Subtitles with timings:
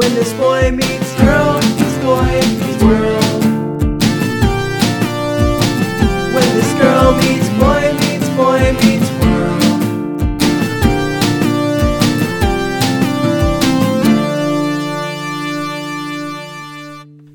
[0.00, 3.44] When this boy meets girl, meets boy meets world.
[6.32, 9.60] When this girl meets boy meets boy meets world.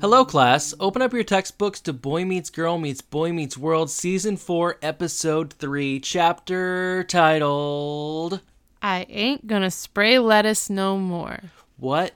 [0.00, 0.74] Hello, class.
[0.80, 5.52] Open up your textbooks to Boy Meets Girl Meets Boy Meets World, Season 4, Episode
[5.52, 8.40] 3, Chapter titled.
[8.82, 11.38] I ain't gonna spray lettuce no more.
[11.76, 12.14] What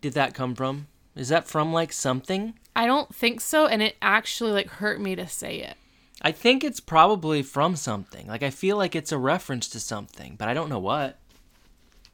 [0.00, 0.86] did that come from?
[1.14, 2.54] Is that from like something?
[2.74, 5.76] I don't think so, and it actually like hurt me to say it.
[6.22, 8.28] I think it's probably from something.
[8.28, 11.18] Like, I feel like it's a reference to something, but I don't know what.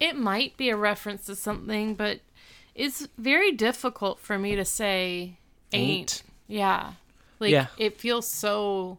[0.01, 2.21] It might be a reference to something, but
[2.75, 5.37] it's very difficult for me to say
[5.73, 5.91] ain't.
[5.91, 6.23] Ain't.
[6.47, 6.93] Yeah.
[7.39, 7.67] Like Yeah.
[7.77, 8.99] it feels so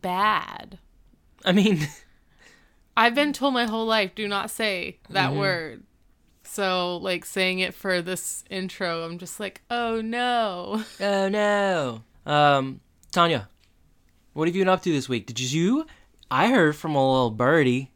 [0.00, 0.78] bad.
[1.44, 1.86] I mean,
[2.96, 5.38] I've been told my whole life do not say that Mm-hmm.
[5.38, 5.82] word.
[6.60, 12.02] So like saying it for this intro, I'm just like, "Oh no." oh no.
[12.26, 12.80] Um,
[13.12, 13.48] Tanya,
[14.34, 15.24] what have you been up to this week?
[15.24, 15.86] Did you?
[16.30, 17.92] I heard from a little birdie.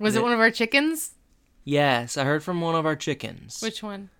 [0.00, 1.12] Was it one of our chickens?
[1.62, 3.60] Yes, I heard from one of our chickens.
[3.62, 4.10] Which one?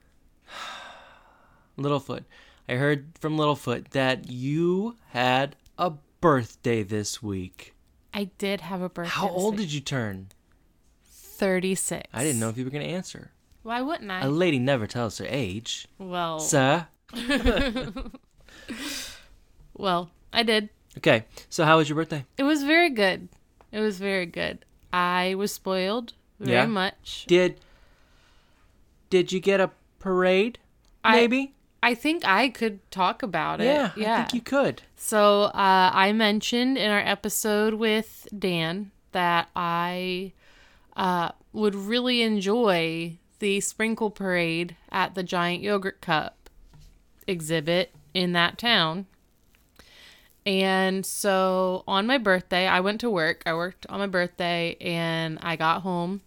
[1.76, 2.22] Littlefoot.
[2.68, 7.74] I heard from Littlefoot that you had a birthday this week.
[8.14, 9.10] I did have a birthday.
[9.10, 9.62] How old week.
[9.62, 10.28] did you turn?
[11.08, 12.06] 36.
[12.14, 13.32] I didn't know if you were going to answer.
[13.62, 14.20] Why wouldn't I?
[14.22, 15.86] A lady never tells her age.
[15.98, 16.86] well, Sir?
[19.76, 20.68] well, I did.
[20.98, 22.24] Okay, so how was your birthday?
[22.36, 23.28] It was very good.
[23.72, 24.64] It was very good.
[24.92, 26.66] I was spoiled very Yeah?
[26.66, 27.24] much.
[27.28, 27.56] Did
[29.10, 30.58] Did you get a parade?
[31.04, 31.54] I- Maybe?
[31.82, 33.64] I think I could talk about it.
[33.64, 34.12] yeah, Yeah.
[34.12, 34.82] I think you could.
[34.96, 40.32] So uh, I mentioned in our episode with Dan that I
[40.94, 46.48] uh, would really enjoy the sprinkle parade at the Giant Yogurt Cup
[47.26, 49.06] exhibit in that town.
[50.46, 53.42] And so on my birthday, I went to work.
[53.44, 56.22] I worked on my birthday and I got home.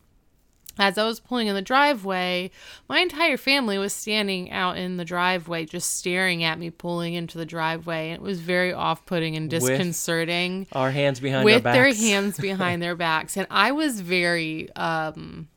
[0.80, 2.50] As I was pulling in the driveway,
[2.90, 7.38] my entire family was standing out in the driveway just staring at me pulling into
[7.38, 8.10] the driveway.
[8.10, 12.40] And it was very off putting and With disconcerting Our hands behind with their hands
[12.40, 15.48] behind their backs and i was very um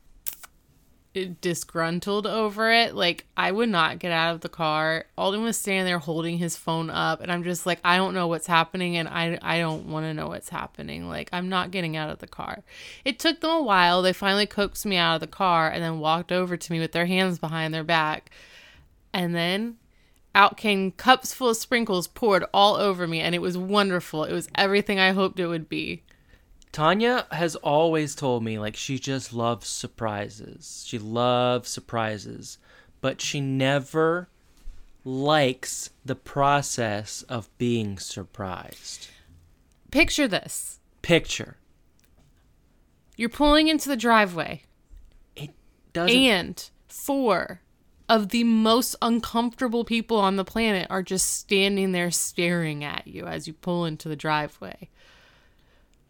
[1.25, 2.95] disgruntled over it.
[2.95, 5.05] Like i would not get out of the car.
[5.17, 8.27] Alden was standing there holding his phone up and i'm just like i don't know
[8.27, 11.07] what's happening and i i don't want to know what's happening.
[11.07, 12.63] Like i'm not getting out of the car.
[13.05, 14.01] It took them a while.
[14.01, 16.91] They finally coaxed me out of the car and then walked over to me with
[16.91, 18.29] their hands behind their back.
[19.13, 19.77] And then
[20.35, 24.23] out came cups full of sprinkles poured all over me and it was wonderful.
[24.23, 26.03] It was everything i hoped it would be
[26.71, 30.83] Tanya has always told me like she just loves surprises.
[30.87, 32.57] She loves surprises,
[33.01, 34.29] but she never
[35.03, 39.07] likes the process of being surprised.
[39.91, 41.55] picture this Picture.
[43.15, 44.63] you're pulling into the driveway
[45.35, 45.51] It
[45.93, 47.61] doesn't and four
[48.09, 53.25] of the most uncomfortable people on the planet are just standing there staring at you
[53.25, 54.89] as you pull into the driveway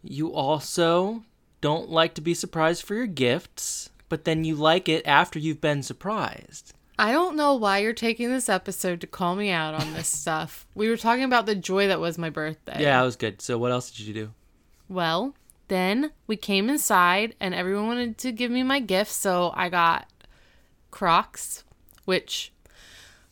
[0.02, 1.24] You also
[1.60, 5.60] don't like to be surprised for your gifts, but then you like it after you've
[5.60, 6.74] been surprised.
[6.98, 10.66] I don't know why you're taking this episode to call me out on this stuff.
[10.74, 12.82] We were talking about the joy that was my birthday.
[12.82, 13.40] Yeah, it was good.
[13.40, 14.30] So what else did you do?
[14.88, 15.34] Well,
[15.68, 20.08] then we came inside and everyone wanted to give me my gift, so I got
[20.90, 21.64] Crocs,
[22.04, 22.52] which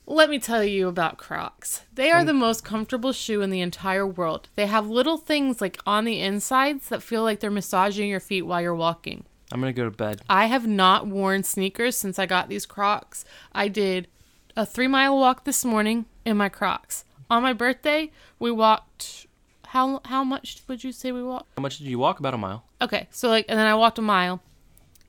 [0.06, 1.82] let me tell you about Crocs.
[1.92, 2.24] They are oh.
[2.24, 4.48] the most comfortable shoe in the entire world.
[4.54, 8.42] They have little things like on the insides that feel like they're massaging your feet
[8.42, 9.24] while you're walking.
[9.52, 10.22] I'm gonna go to bed.
[10.28, 13.24] I have not worn sneakers since I got these Crocs.
[13.52, 14.08] I did
[14.56, 17.04] a three mile walk this morning in my Crocs.
[17.30, 19.26] On my birthday, we walked.
[19.68, 21.50] How how much would you say we walked?
[21.56, 22.18] How much did you walk?
[22.18, 22.64] About a mile.
[22.80, 24.42] Okay, so like, and then I walked a mile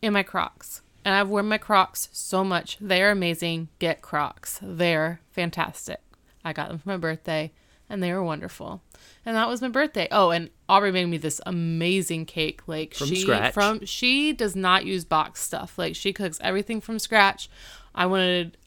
[0.02, 2.78] in my Crocs, and I've worn my Crocs so much.
[2.82, 3.70] They are amazing.
[3.80, 4.60] Get Crocs.
[4.62, 6.02] They're fantastic.
[6.44, 7.54] I got them for my birthday,
[7.90, 8.82] and they were wonderful.
[9.26, 10.10] And that was my birthday.
[10.12, 12.68] Oh, and Aubrey made me this amazing cake.
[12.68, 13.54] Like From she scratch.
[13.54, 15.78] from she does not use box stuff.
[15.78, 17.50] Like she cooks everything from scratch.
[17.96, 18.58] I wanted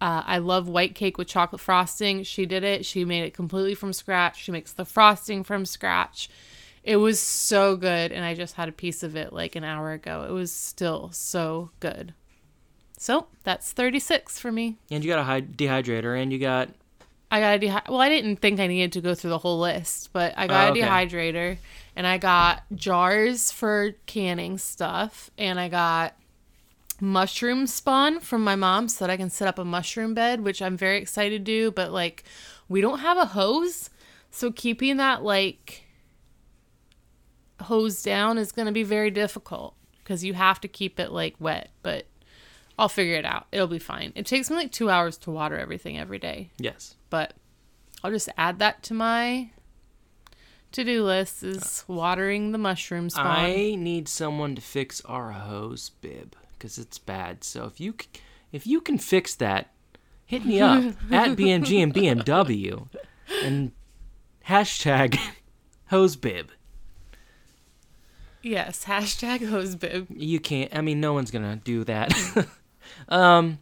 [0.00, 2.22] uh, I love white cake with chocolate frosting.
[2.22, 2.86] She did it.
[2.86, 4.40] She made it completely from scratch.
[4.40, 6.30] She makes the frosting from scratch.
[6.82, 9.92] It was so good, and I just had a piece of it like an hour
[9.92, 10.24] ago.
[10.28, 12.14] It was still so good.
[12.96, 14.76] So that's 36 for me.
[14.90, 16.68] And you got a hy- dehydrator, and you got
[17.32, 19.60] I got a dehy- well, I didn't think I needed to go through the whole
[19.60, 21.58] list, but I got Oh, a dehydrator
[21.94, 26.16] and I got jars for canning stuff and I got
[27.00, 30.60] mushroom spawn from my mom so that I can set up a mushroom bed, which
[30.60, 31.70] I'm very excited to do.
[31.70, 32.24] But like,
[32.68, 33.90] we don't have a hose,
[34.32, 35.84] so keeping that like
[37.62, 41.34] hose down is going to be very difficult because you have to keep it like
[41.38, 41.70] wet.
[41.82, 42.06] But
[42.78, 43.46] I'll figure it out.
[43.52, 44.12] It'll be fine.
[44.14, 46.94] It takes me like two hours to water everything every day, Yes.
[47.10, 47.34] but
[48.02, 49.50] I'll just add that to my
[50.72, 53.26] to-do list is watering the mushroom spawn.
[53.26, 57.42] I need someone to fix our hose bib because it's bad.
[57.44, 58.08] So if you c-
[58.52, 59.72] if you can fix that,
[60.26, 62.88] hit me up at BMG and BMW
[63.42, 63.72] and
[64.48, 65.18] hashtag
[65.88, 66.50] hose bib.
[68.42, 70.06] Yes, hashtag hosebib.
[70.10, 70.74] You can't.
[70.74, 72.12] I mean, no one's gonna do that.
[73.08, 73.58] um,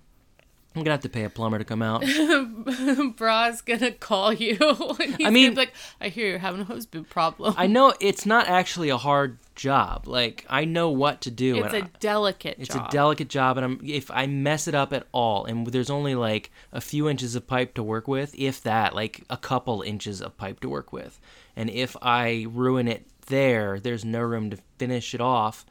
[0.77, 2.05] I'm gonna have to pay a plumber to come out.
[3.17, 4.57] Bra's gonna call you.
[4.99, 7.55] he's I mean- like, I hear you're having a hosebib problem.
[7.57, 10.07] I know it's not actually a hard job.
[10.07, 11.65] Like I know what to do.
[11.65, 12.87] it's a I- delicate It's job.
[12.89, 16.15] a delicate job, and I'm, if I mess it up at all, and there's only
[16.15, 20.21] like a few inches of pipe to work with, if that, like a couple inches
[20.23, 21.19] of pipe to work with,
[21.57, 25.65] and if I ruin it there, there's no room to finish it off,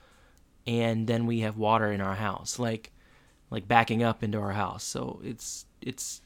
[0.66, 2.92] and then we have water in our house, like
[3.50, 4.84] like backing up into our house.
[4.84, 6.22] So it's it's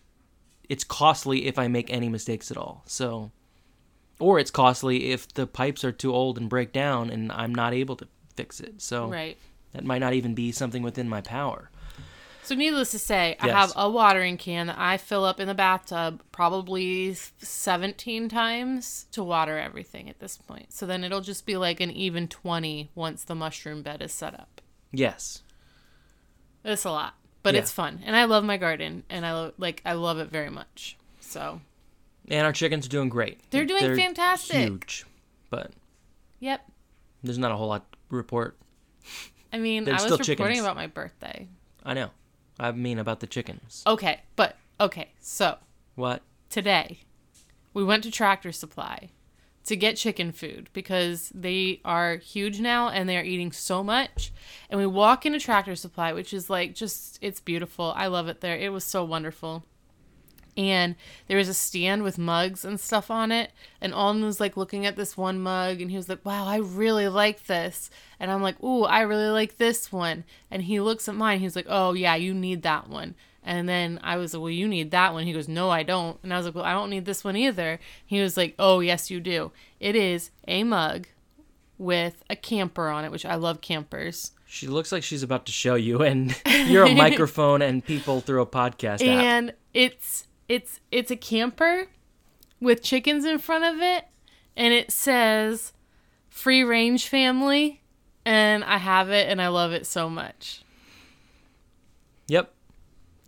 [0.69, 2.83] it's costly if I make any mistakes at all.
[2.85, 3.31] So
[4.19, 7.73] or it's costly if the pipes are too old and break down and I'm not
[7.73, 8.81] able to fix it.
[8.81, 9.37] So Right.
[9.73, 11.69] that might not even be something within my power.
[12.43, 15.53] So needless to say, I have a watering can that I fill up in the
[15.53, 20.73] bathtub probably 17 times to water everything at this point.
[20.73, 24.33] So then it'll just be like an even 20 once the mushroom bed is set
[24.33, 24.59] up.
[24.91, 25.43] Yes.
[26.65, 27.61] It's a lot, but Yeah.
[27.61, 28.01] it's fun.
[28.05, 30.97] And I love my garden and I lo- like I love it very much.
[31.19, 31.61] So,
[32.27, 33.39] And our chickens are doing great.
[33.51, 34.57] They're doing fantastic.
[34.57, 35.05] Huge.
[35.49, 35.71] But
[36.39, 36.67] yep.
[37.23, 38.57] there's not a whole lot to report.
[39.53, 40.59] I mean, They're I was reporting chickens.
[40.59, 41.47] about my birthday.
[41.83, 42.09] I know.
[42.61, 43.83] I mean about the chickens.
[43.87, 45.09] Okay, but okay.
[45.19, 45.57] So,
[45.95, 46.21] What?
[46.49, 46.99] today
[47.73, 49.09] we went to Tractor Supply
[49.65, 54.31] to get chicken food because they are huge now and they are eating so much.
[54.69, 57.93] And we walk into Tractor Supply, which is like just it's beautiful.
[57.95, 58.55] I love it there.
[58.57, 59.63] It was so wonderful.
[60.57, 60.95] And
[61.27, 63.51] there was a stand with mugs and stuff on it.
[63.79, 66.57] And Alden was like looking at this one mug and he was like, Wow, I
[66.57, 67.89] really like this.
[68.19, 70.23] And I'm like, Ooh, I really like this one.
[70.49, 71.39] And he looks at mine.
[71.39, 73.15] He's like, Oh, yeah, you need that one.
[73.43, 75.25] And then I was like, Well, you need that one.
[75.25, 76.19] He goes, No, I don't.
[76.21, 77.79] And I was like, Well, I don't need this one either.
[78.05, 79.51] He was like, Oh, yes, you do.
[79.79, 81.07] It is a mug
[81.77, 84.31] with a camper on it, which I love campers.
[84.45, 86.35] She looks like she's about to show you and
[86.67, 89.01] you're a microphone and people through a podcast app.
[89.01, 91.87] and it's it's it's a camper
[92.59, 94.05] with chickens in front of it
[94.57, 95.73] and it says
[96.29, 97.81] free range family
[98.25, 100.63] and i have it and i love it so much
[102.27, 102.53] Yep.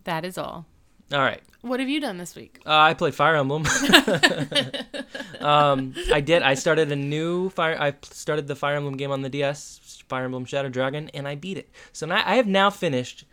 [0.05, 0.65] that is all
[1.13, 1.41] All right.
[1.61, 3.63] what have you done this week Uh, I played Fire Emblem.
[5.41, 6.41] um, I did.
[6.41, 7.77] I started a new fire.
[7.79, 11.35] I started the Fire Emblem game on the DS, Fire Emblem Shadow Dragon, and I
[11.35, 11.69] beat it.
[11.91, 13.25] So now I have now finished.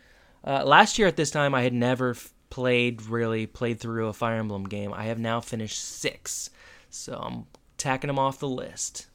[0.43, 4.13] Uh, last year at this time, I had never f- played really played through a
[4.13, 4.93] Fire Emblem game.
[4.93, 6.51] I have now finished six,
[6.91, 7.45] so I'm
[7.77, 9.07] tacking them off the list.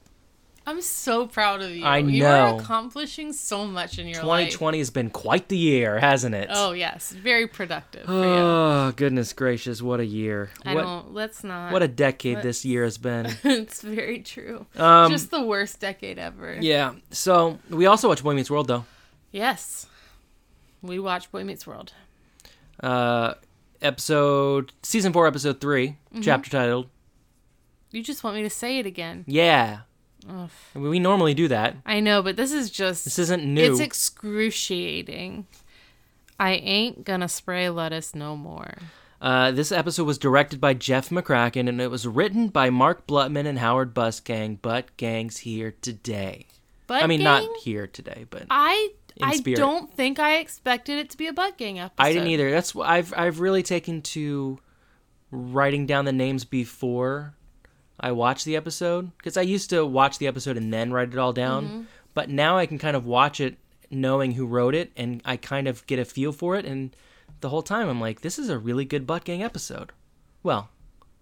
[0.66, 2.08] i'm so proud of you I know.
[2.08, 6.34] you are accomplishing so much in your life 2020 has been quite the year, hasn't
[6.34, 6.48] it?
[6.52, 9.80] oh yes very productive for you Oh goodness gracious!
[9.80, 10.50] What a year!
[10.64, 13.26] i what don't let's not what a decade let's- this year has been.
[13.44, 16.94] it's very true Um, just the worst decade ever Yeah.
[17.12, 18.84] So we also watch Boy Meets World though.
[19.30, 19.86] yes
[20.82, 21.92] we watch boy meets world
[22.80, 23.34] Uh,
[23.82, 26.20] episode season four, episode 3 Mm-hmm.
[26.22, 26.88] chapter titled.
[27.90, 29.80] you just want me to say it again Yeah.
[30.28, 30.50] Ugh.
[30.74, 31.76] We normally do that.
[31.86, 33.70] I know, but this is just This isn't new.
[33.70, 35.46] It's excruciating.
[36.40, 38.74] I ain't gonna spray lettuce no more.
[39.20, 43.46] uh, this episode was directed by Jeff McCracken and it was written by Mark Blutman
[43.46, 44.58] and Howard Busgang.
[44.60, 46.46] But Gang's here today.
[46.88, 49.56] But I mean, gang, not here today, but I in I spirit.
[49.56, 52.02] don't think I expected it to be a butt gang episode.
[52.04, 52.50] I didn't either.
[52.50, 54.58] That's wh- I've I've really taken to
[55.30, 57.34] writing down the names before
[57.98, 61.18] I watch the episode because I used to watch the episode and then write it
[61.18, 61.82] all down, Mm-hmm.
[62.14, 63.56] but now I can kind of watch it
[63.90, 66.94] knowing who wrote it and I kind of get a feel for it and
[67.40, 69.92] the whole time I'm like this is a really good butt gang episode.
[70.42, 70.68] Well,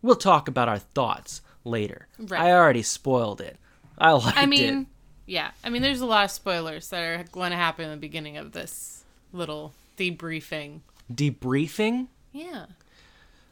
[0.03, 2.09] we'll talk about our thoughts later.
[2.19, 2.41] Right.
[2.41, 3.57] I already spoiled it.
[3.97, 4.87] I liked I mean, it.
[5.27, 5.51] Yeah.
[5.63, 8.37] I mean, there's a lot of spoilers that are going to happen in the beginning
[8.37, 10.81] of this little debriefing.
[11.13, 12.09] Debriefing?
[12.33, 12.67] Yeah.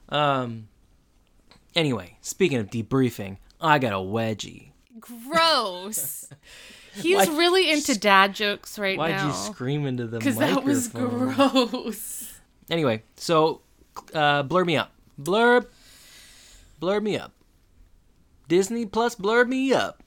[0.08, 0.68] Um
[1.74, 4.70] anyway, speaking of debriefing, I got a wedgie.
[5.00, 6.28] Gross.
[6.94, 9.04] He's Why'd really into dad jokes right now.
[9.04, 12.34] Why'd you scream into the Because that was gross.
[12.70, 13.62] Anyway, so
[14.12, 14.92] uh, blur me up.
[15.20, 15.66] Blurb.
[16.80, 17.32] Blur me up.
[18.48, 20.02] Disney Plus blur me up.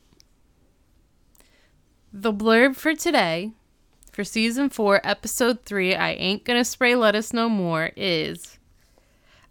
[2.18, 3.52] The blurb for today,
[4.14, 8.58] for season four, episode three, I ain't gonna spray lettuce no more, is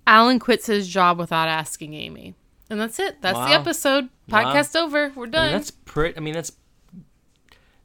[0.06, 2.35] Alan quits his job without asking Amy.
[2.71, 3.21] And that's it.
[3.21, 3.61] That's the Wow.
[3.61, 4.09] episode.
[4.28, 4.44] Wow.
[4.44, 5.12] Podcast over.
[5.14, 5.44] We're I done.
[5.49, 6.16] mean, that's pretty.
[6.16, 6.52] I mean, that's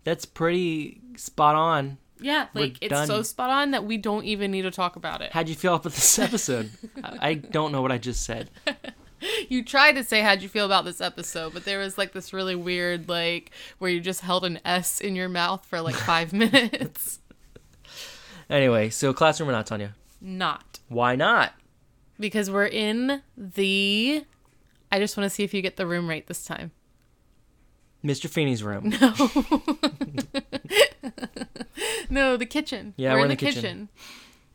[0.06, 1.98] that's pretty spot on.
[2.22, 3.06] yeah, we're like it's done.
[3.08, 5.34] so spot on that we don't even need to talk about it.
[5.34, 6.72] How'd you feel about this episode?
[7.04, 8.50] I, I don't know what I just said.
[9.50, 12.34] You tried to say how'd you feel about this episode, but there was like this
[12.34, 16.32] really weird like where you just held an S in your mouth for like five
[16.34, 17.20] minutes.
[18.50, 19.96] Anyway, so classroom or not, Tanya?
[20.22, 20.80] Not.
[20.88, 21.54] Why not?
[22.20, 24.24] Because we're in the
[24.92, 26.72] I just want to see if you get the room right this time.
[28.04, 28.30] Mr.
[28.30, 28.94] Feeney's room.
[32.12, 32.94] No, no, the kitchen.
[32.98, 33.90] Yeah, we're in the kitchen.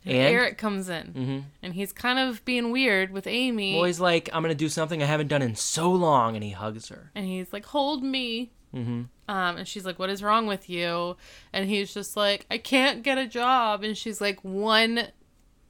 [0.05, 0.35] And And?
[0.35, 1.39] Eric comes in, Mm-hmm.
[1.63, 3.75] and he's kind of being weird with Amy.
[3.75, 6.51] Well, he's like, I'm gonna do something I haven't done in so long, and he
[6.51, 7.11] hugs her.
[7.15, 9.03] and he's like, "Hold me." Mm-hmm.
[9.27, 11.17] Um, and she's like, "What is wrong with you?"
[11.53, 15.07] And he's just like, "I can't get a job." And she's like, "One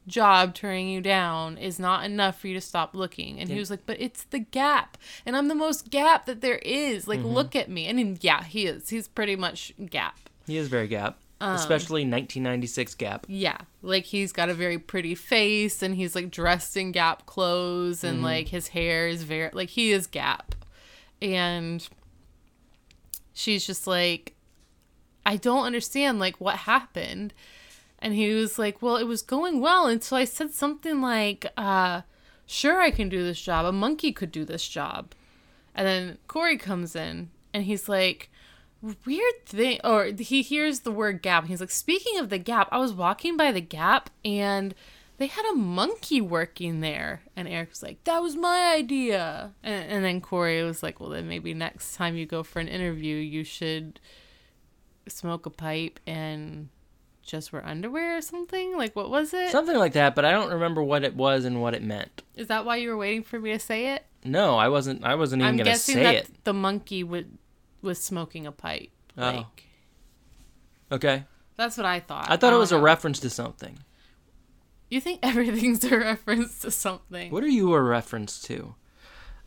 [0.07, 3.69] job turning you down is not enough for you to stop looking." And he was
[3.69, 7.07] like, "But it's the gap, and I'm the most gap that there is.
[7.07, 7.27] Like, Mm-hmm.
[7.29, 8.89] look at me." And then, yeah, he is.
[8.89, 10.19] He's pretty much gap.
[10.47, 13.25] He is very Gap, Um, especially 1996 Gap.
[13.27, 18.03] Yeah, like he's got a very pretty face, and he's like dressed in Gap clothes,
[18.05, 20.55] and like his hair is very like he is Gap,
[21.21, 21.87] and
[23.33, 24.33] she's just like,
[25.25, 27.33] I don't understand like what happened,
[27.99, 32.03] and he was like, well, it was going well until I said something like, uh,
[32.45, 35.11] sure I can do this job, a monkey could do this job,
[35.75, 38.29] and then Corey comes in, and he's like
[39.05, 42.77] weird thing or he hears the word gap he's like speaking of the gap i
[42.77, 44.75] was walking by the gap and
[45.17, 49.91] they had a monkey working there and eric was like that was my idea and,
[49.91, 53.15] and then corey was like well then maybe next time you go for an interview
[53.15, 53.99] you should
[55.07, 56.69] smoke a pipe and
[57.21, 60.51] just wear underwear or something like what was it Something like that, but I don't
[60.53, 62.21] remember what it was and what it meant.
[62.35, 65.03] Is that why you were waiting for me to say it No, I wasn't.
[65.03, 66.43] I wasn't even i'm gonna guessing say that it.
[66.43, 67.35] the monkey would
[67.81, 69.21] was smoking a pipe Oh.
[69.21, 69.63] like
[70.91, 71.23] Okay,
[71.57, 73.79] that's what i thought I thought it don't was a reference to something.
[74.89, 77.31] You think everything's a reference to something?
[77.31, 78.75] What are you a reference to?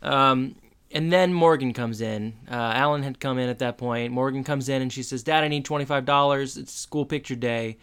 [0.01, 0.55] Um,
[0.91, 2.33] and then Morgan comes in.
[2.49, 4.11] Uh, Alan had come in at that point.
[4.11, 6.57] Morgan comes in and she says, "Dad, I need twenty five dollars.
[6.57, 7.77] It's school picture day.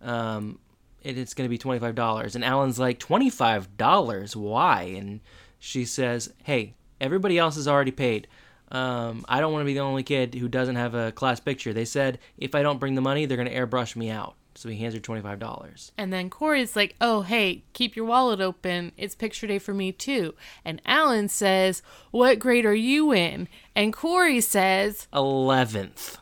[0.00, 0.58] Um,
[1.02, 4.34] it, it's going to be twenty five dollars." And Alan's like, 25 dollars?
[4.36, 5.20] Why?" And
[5.58, 8.28] she says, "Hey, everybody else is already paid."
[8.74, 11.72] Um, I don't want to be the only kid who doesn't have a class picture.
[11.72, 14.34] They said if I don't bring the money, they're going to airbrush me out.
[14.56, 15.92] So he hands her twenty five dollars.
[15.96, 18.92] And then Corey's like, "Oh, hey, keep your wallet open.
[18.96, 23.92] It's picture day for me too." And Alan says, "What grade are you in?" And
[23.92, 26.18] Corey says, Eleventh.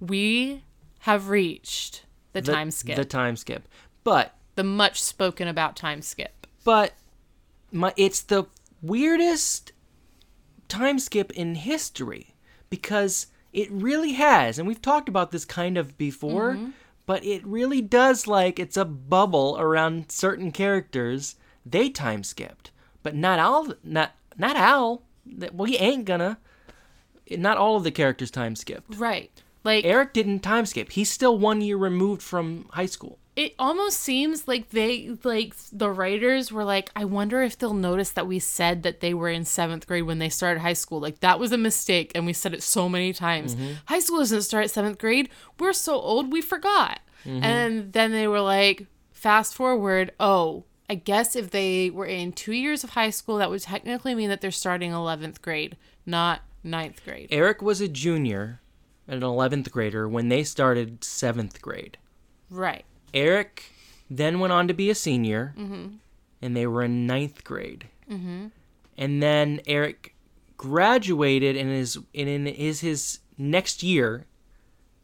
[0.00, 0.62] "We
[1.00, 3.66] have reached the, time skip, The the, time skip.
[4.04, 6.92] But the much spoken about time skip." but
[7.72, 8.44] my it's the
[8.82, 9.72] weirdest
[10.68, 12.34] time skip in history
[12.70, 16.70] because it really has and we've talked about this kind of before Mm-hmm.
[17.06, 22.70] but it really does like it's a bubble around certain characters they time skipped
[23.02, 26.38] but not all not not al that we ain't gonna
[27.30, 29.30] not all of the characters time skipped Right.
[29.64, 34.00] Like eric didn't time skip he's still one year removed from high school it almost
[34.00, 38.40] seems like they like the writers were like i wonder if they'll notice that we
[38.40, 40.98] said that they were in seventh grade when they started high school.
[40.98, 43.54] Like that was a mistake and we said it so many times.
[43.54, 43.74] Mm-hmm.
[43.86, 45.28] High school doesn't start at seventh grade.
[45.60, 46.98] We're so old we forgot.
[47.24, 47.44] Mm-hmm.
[47.44, 52.52] And then they were like fast forward oh i guess if they were in two
[52.52, 55.76] years of high school that would technically mean that they're starting 11th grade
[56.06, 57.28] not ninth grade.
[57.30, 58.60] Eric was a junior,
[59.06, 61.98] an 11th grader, when they started 7th grade.
[62.50, 62.84] right
[63.14, 63.64] Eric
[64.10, 67.88] then went on to be a senior, and they were in ninth grade.
[68.10, 68.46] Mm-hmm.
[68.96, 70.14] And then Eric
[70.56, 74.26] graduated and is and in is his next year,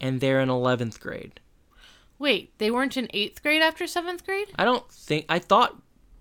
[0.01, 1.41] and they're in 11th grade.
[2.19, 5.77] wait they weren't in eighth grade after seventh grade I don't think I thought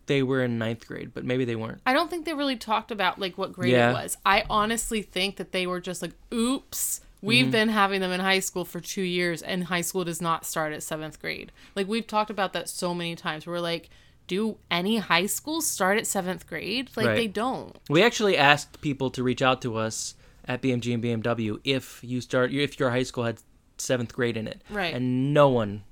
[0.05, 1.79] they were in ninth grade, but maybe they weren't.
[1.85, 3.91] I don't think they really talked about like what grade Yeah.
[3.91, 4.17] it was.
[4.25, 7.51] I honestly think that they were just like, "Oops, we've mm-hmm.
[7.51, 10.73] been having them in high school for two years, and high school does not start
[10.73, 13.47] at seventh grade." Like we've talked about that so many times.
[13.47, 13.89] We're like,
[14.27, 16.89] "Do any high schools start at seventh grade?
[16.95, 17.15] Like Right.
[17.15, 20.15] they don't." We actually asked people to reach out to us
[20.45, 23.39] at BMG and BMW if you start if your high school had
[23.77, 24.93] seventh grade in it, Right.
[24.93, 25.83] And no one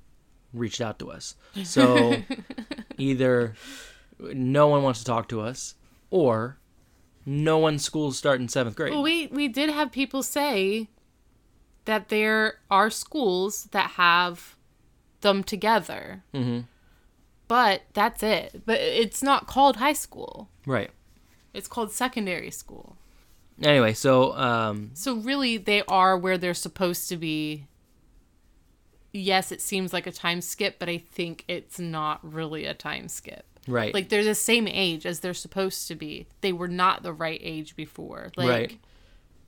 [0.52, 1.34] reached out to us.
[1.64, 2.16] So
[2.98, 3.54] either
[4.18, 5.74] no one wants to talk to us,
[6.10, 6.58] or
[7.24, 8.92] no one's schools start in seventh grade.
[8.92, 10.88] Well, we we did have people say
[11.84, 14.56] that there are schools that have
[15.20, 16.22] them together.
[16.32, 16.60] hmm
[17.48, 18.62] But that's it.
[18.64, 20.48] But it's not called high school.
[20.66, 20.90] Right.
[21.54, 22.96] It's called secondary school.
[23.62, 27.66] Anyway, so um, So really they are where they're supposed to be.
[29.12, 33.08] Yes, it seems like a time skip, but I think it's not really a time
[33.08, 33.44] skip.
[33.68, 33.92] right.
[33.92, 36.26] Like they're the same age as they're supposed to be.
[36.40, 38.32] They were not the right age before.
[38.36, 38.78] Like Right.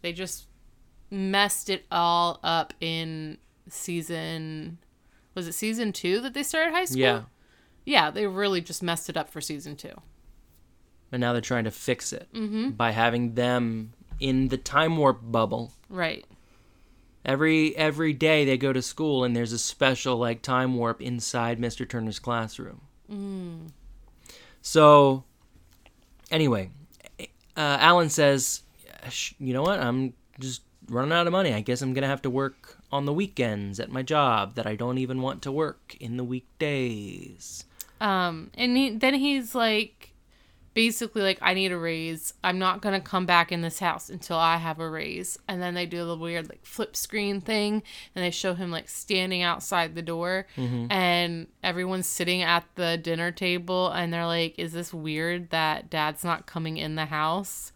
[0.02, 0.44] they just
[1.14, 4.78] messed it all up in season
[5.35, 6.99] was it season 2 that they started high school?
[7.00, 7.23] yeah.
[7.87, 9.90] Yeah, they really just messed it up for season 2.
[11.12, 12.71] And now they're trying to fix it Mm-hmm.
[12.71, 15.73] by having them in the time warp bubble.
[15.88, 16.25] Right.
[17.25, 21.59] Every every day they go to school and there's a special like time warp inside
[21.59, 21.88] Mr.
[21.88, 22.83] Turner's classroom.
[23.11, 23.71] Mm.
[24.62, 25.25] So
[26.30, 26.71] anyway,
[27.18, 27.25] uh,
[27.56, 28.62] Alan says,
[29.38, 29.80] "You know what?
[29.80, 31.52] I'm just running out of money.
[31.52, 34.76] I guess I'm gonna have to work on the weekends at my job that I
[34.76, 37.64] don't even want to work in the weekdays."
[38.00, 40.10] Um, and he, then he's like,
[40.74, 42.34] basically like, I need a raise.
[42.42, 45.38] I'm not gonna come back in this house until I have a raise.
[45.48, 47.82] And then they do the weird like flip screen thing,
[48.14, 50.46] and they show him like standing outside the door,
[50.90, 56.24] and everyone's sitting at the dinner table, and they're like, "Is this weird that Dad's
[56.24, 57.70] not coming in the house?"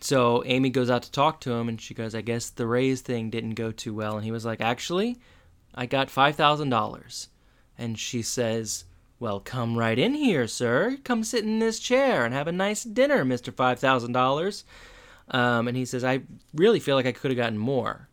[0.00, 3.00] So Amy goes out to talk to him, and she goes, "I guess the raise
[3.00, 5.18] thing didn't go too well." And he was like, "Actually,
[5.74, 7.28] I got five thousand dollars."
[7.76, 8.84] And she says,
[9.18, 10.98] "Well, come right in here, sir.
[11.04, 13.24] Come sit in this chair and have a nice dinner,
[13.78, 14.64] Thousand Dollars."
[15.30, 16.22] Um, and he says, "I
[16.54, 18.08] really feel like I could have gotten more."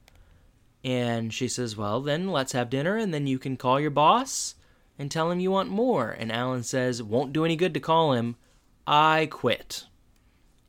[0.84, 4.56] And she says, "Well, then let's have dinner, and then you can call your boss
[4.98, 8.14] and tell him you want more." And Alan says, "Won't do any good to call
[8.14, 8.36] him.
[8.86, 9.86] I quit."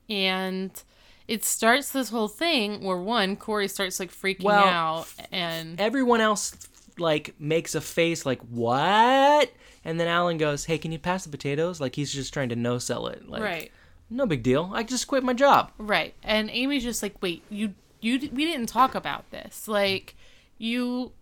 [0.09, 0.83] And
[1.29, 6.21] it starts this whole thing where one Corey starts like freaking Well, out, and everyone
[6.21, 6.57] else
[6.99, 9.53] like makes a face like what
[9.85, 12.57] and then alan goes hey can you pass the potatoes like he's just trying to
[12.57, 13.71] no sell it like right.
[14.09, 16.15] no big deal i just quit my job Right.
[16.23, 19.69] And Amy's just like, "Wait, you you we didn't talk about this.
[19.69, 20.15] Like
[20.57, 21.13] you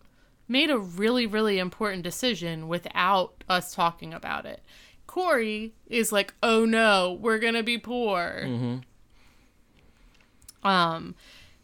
[0.46, 4.62] made a really really important decision without us talking about it."
[5.08, 8.76] Corey is like, "Oh no, we're going to be poor." Mm-hmm.
[10.64, 11.14] Um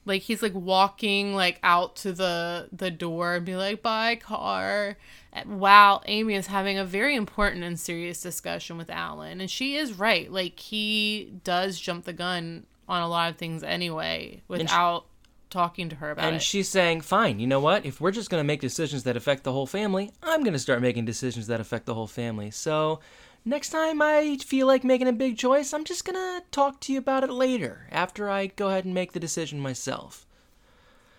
[0.07, 4.97] like he's like walking like out to the the door and be like, "Bye, car."
[5.45, 9.93] While Amy is having a very important and serious discussion with Alan, and she is
[9.93, 10.31] right.
[10.31, 15.07] Like he does jump the gun on a lot of things anyway without
[15.51, 16.35] talking to her about and it.
[16.37, 19.17] And she's saying fine you know what if we're just going to make decisions that
[19.17, 22.53] affect the whole family i'm going to start making decisions that affect the whole family
[22.53, 23.01] so
[23.45, 26.93] next time i feel like making a big choice i'm just going to talk to
[26.93, 30.27] you about it later after i go ahead and make the decision myself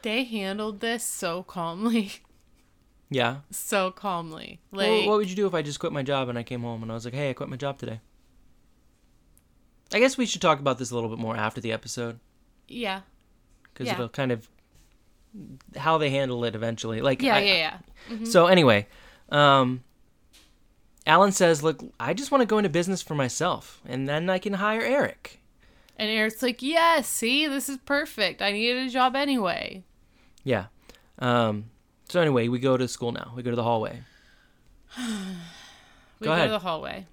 [0.03, 2.11] they handled this so calmly,
[3.11, 4.59] yeah so calmly.
[4.71, 6.61] Like Well, what would you do if I just quit my job and I came
[6.61, 7.99] home and I was like, "Hey, I quit my job today."
[9.93, 12.19] I guess we should talk about this a little bit more after the episode
[12.67, 13.01] yeah,
[13.65, 13.93] because Yeah.
[13.93, 14.49] it'll kind of
[15.77, 17.01] how they handle it eventually.
[17.01, 17.77] Like, yeah, I- yeah,
[18.09, 18.23] yeah.
[18.23, 18.87] So anyway,
[19.29, 19.83] um,
[21.05, 24.37] Alan says, "Look, I just want to go into business for myself, and then I
[24.39, 25.39] can hire Eric."
[25.97, 28.41] And Eric's like, "Yes, see, this is perfect.
[28.41, 29.83] I needed a job anyway."
[30.43, 30.65] Yeah.
[31.19, 31.65] Um,
[32.09, 33.33] so anyway, we go to school now.
[33.35, 34.01] We go to the hallway.
[36.19, 36.45] We Go go, ahead.
[36.47, 37.07] to the hallway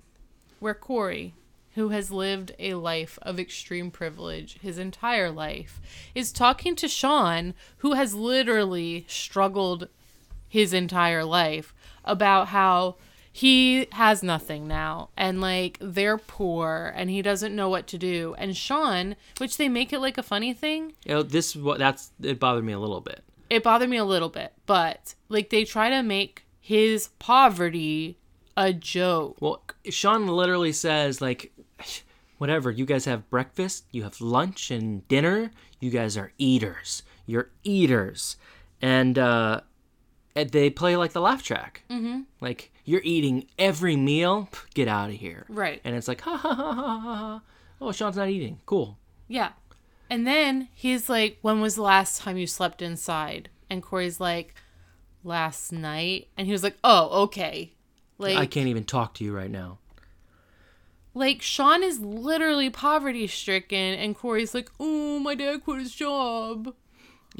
[0.60, 1.32] where Corey,
[1.76, 5.80] who has lived a life of extreme privilege his entire life,
[6.14, 9.88] is talking to Sean, who has literally struggled
[10.46, 11.72] his entire life
[12.04, 12.96] about how
[13.38, 18.34] he has nothing now and like they're poor and he doesn't know what to do.
[18.38, 22.10] And Sean, which they make it like a funny thing, You know, this what that's
[22.20, 23.22] it bothered me a little bit.
[23.48, 28.18] it bothered me a little bit, but like they try to make his poverty
[28.56, 29.36] a joke.
[29.40, 31.52] Well, Sean literally says like,
[32.38, 32.70] whatever.
[32.72, 35.52] You guys have breakfast, you have lunch and dinner.
[35.80, 37.04] You guys are eaters.
[37.24, 38.36] You're eaters,
[38.82, 39.60] and uh,
[40.44, 41.82] they play like the laugh track.
[41.90, 42.20] Mm-hmm.
[42.40, 44.48] Like you're eating every meal.
[44.74, 45.44] Get out of here.
[45.48, 45.80] Right.
[45.84, 47.00] And it's like ha ha ha ha ha.
[47.00, 47.42] ha.
[47.80, 48.60] Oh, Sean's not eating.
[48.66, 48.98] Cool.
[49.28, 49.50] Yeah.
[50.10, 53.50] And then he's like, When was the last time you slept inside?
[53.70, 54.54] And Corey's like,
[55.24, 56.28] Last night.
[56.36, 57.74] And he was like, Oh, okay.
[58.18, 59.78] Like, I can't even talk to you right now.
[61.14, 66.74] like Sean is literally poverty stricken, and Corey's like, "Oh, my dad quit his job."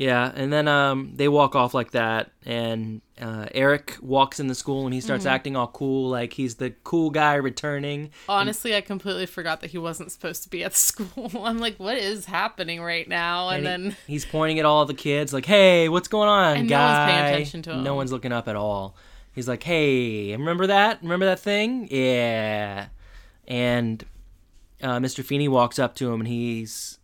[0.01, 4.55] Yeah, and then um, they walk off like that, and uh, Eric walks in the
[4.55, 5.35] school and he starts Mm-hmm.
[5.35, 8.11] acting all cool, like he's the cool guy returning.
[8.29, 11.29] Honestly, I completely forgot that he wasn't supposed to be at school.
[11.45, 13.49] I'm like, what is happening right now?
[13.49, 16.59] And, And he- then he's pointing at all the kids, like, "Hey, what's going on,
[16.59, 17.83] And no one's paying attention to him.
[17.83, 18.95] No one's looking up at all.
[19.35, 21.03] He's like, "Hey, remember that?
[21.03, 21.89] Remember that thing?
[21.91, 22.87] Yeah."
[23.49, 24.05] And
[24.81, 25.25] uh, Mr.
[25.25, 26.99] Feeney walks up to him, and he's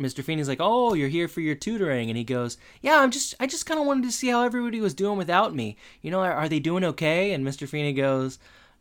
[0.00, 0.24] Mr.
[0.24, 3.46] Feeney's like, "Oh, you're here for your tutoring," and he goes, "Yeah, I'm just, I
[3.46, 5.76] just kind of wanted to see how everybody was doing without me.
[6.02, 7.68] You know, are, are they doing okay?" And Mr.
[7.68, 8.38] Feeney goes,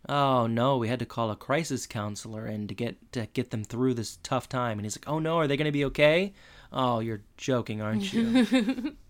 [0.08, 3.64] "Oh no, we had to call a crisis counselor in to get to get them
[3.64, 6.34] through this tough time." And he's like, "Oh no, are they going to be okay?"
[6.72, 8.96] Oh, you're joking, aren't you?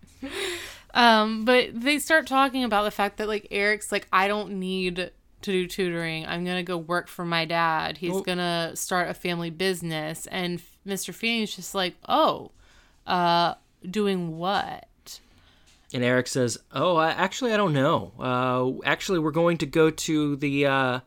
[0.94, 4.96] Um, but they start talking about the fact that like Eric's like, I don't need
[4.96, 6.26] to do tutoring.
[6.26, 7.98] I'm gonna go work for my dad.
[7.98, 10.26] He's Well- gonna start a family business.
[10.28, 10.60] And
[10.90, 11.14] Mr.
[11.14, 12.52] Feeney's just like, oh,
[13.08, 13.56] uh,
[13.90, 14.86] doing what?
[15.92, 18.12] and Eric says, "Oh, I, actually, I don't know.
[18.20, 21.00] Uh, actually, we're going to go to the uh,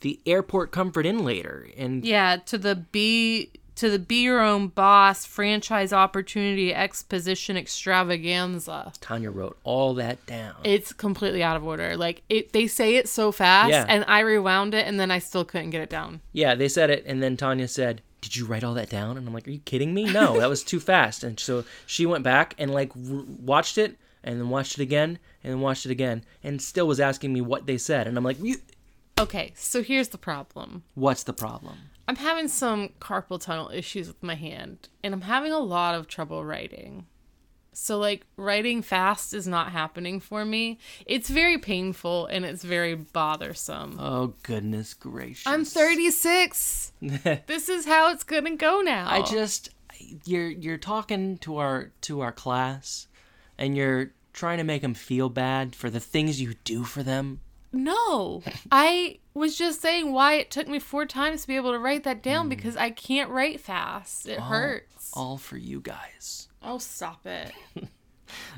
[0.00, 4.68] the airport Comfort Inn later, and Yeah, to the be to the be your own
[4.68, 8.92] boss franchise opportunity exposition extravaganza.
[9.00, 10.54] Tanya wrote all that down.
[10.64, 11.96] It's completely out of order.
[11.96, 13.84] Like it, they say it so fast, Yeah.
[13.88, 16.20] and I rewound it, and then I still couldn't get it down.
[16.32, 19.26] Yeah, they said it, and then Tanya said, "Did you write all that down?" And
[19.26, 20.04] I'm like, "Are you kidding me?
[20.04, 23.96] No, that was too fast." And so she went back and like r- watched it,
[24.24, 27.40] and then watched it again, and then watched it again, and still was asking me
[27.40, 28.06] what they said.
[28.06, 28.56] And I'm like, you,
[29.20, 30.84] Okay, so here's the problem.
[30.94, 35.52] "What's the problem?" I'm having some carpal tunnel issues with my hand, and I'm having
[35.52, 37.06] a lot of trouble writing.
[37.80, 40.78] So, like, writing fast is not happening for me.
[41.06, 43.98] It's very painful and it's very bothersome.
[44.00, 45.46] Oh goodness gracious!
[45.46, 46.92] I'm 36.
[47.00, 49.06] this is how it's gonna go now.
[49.08, 49.70] I just
[50.24, 53.06] you're you're talking to our to our class,
[53.56, 57.40] and you're trying to make them feel bad for the things you do for them.
[57.72, 58.42] No.
[58.72, 62.04] I was just saying why it took me four times to be able to write
[62.04, 62.50] that down Hmm.
[62.50, 64.26] because I can't write fast.
[64.28, 65.10] It hurts.
[65.14, 66.48] All for you guys.
[66.62, 67.52] Oh, stop it.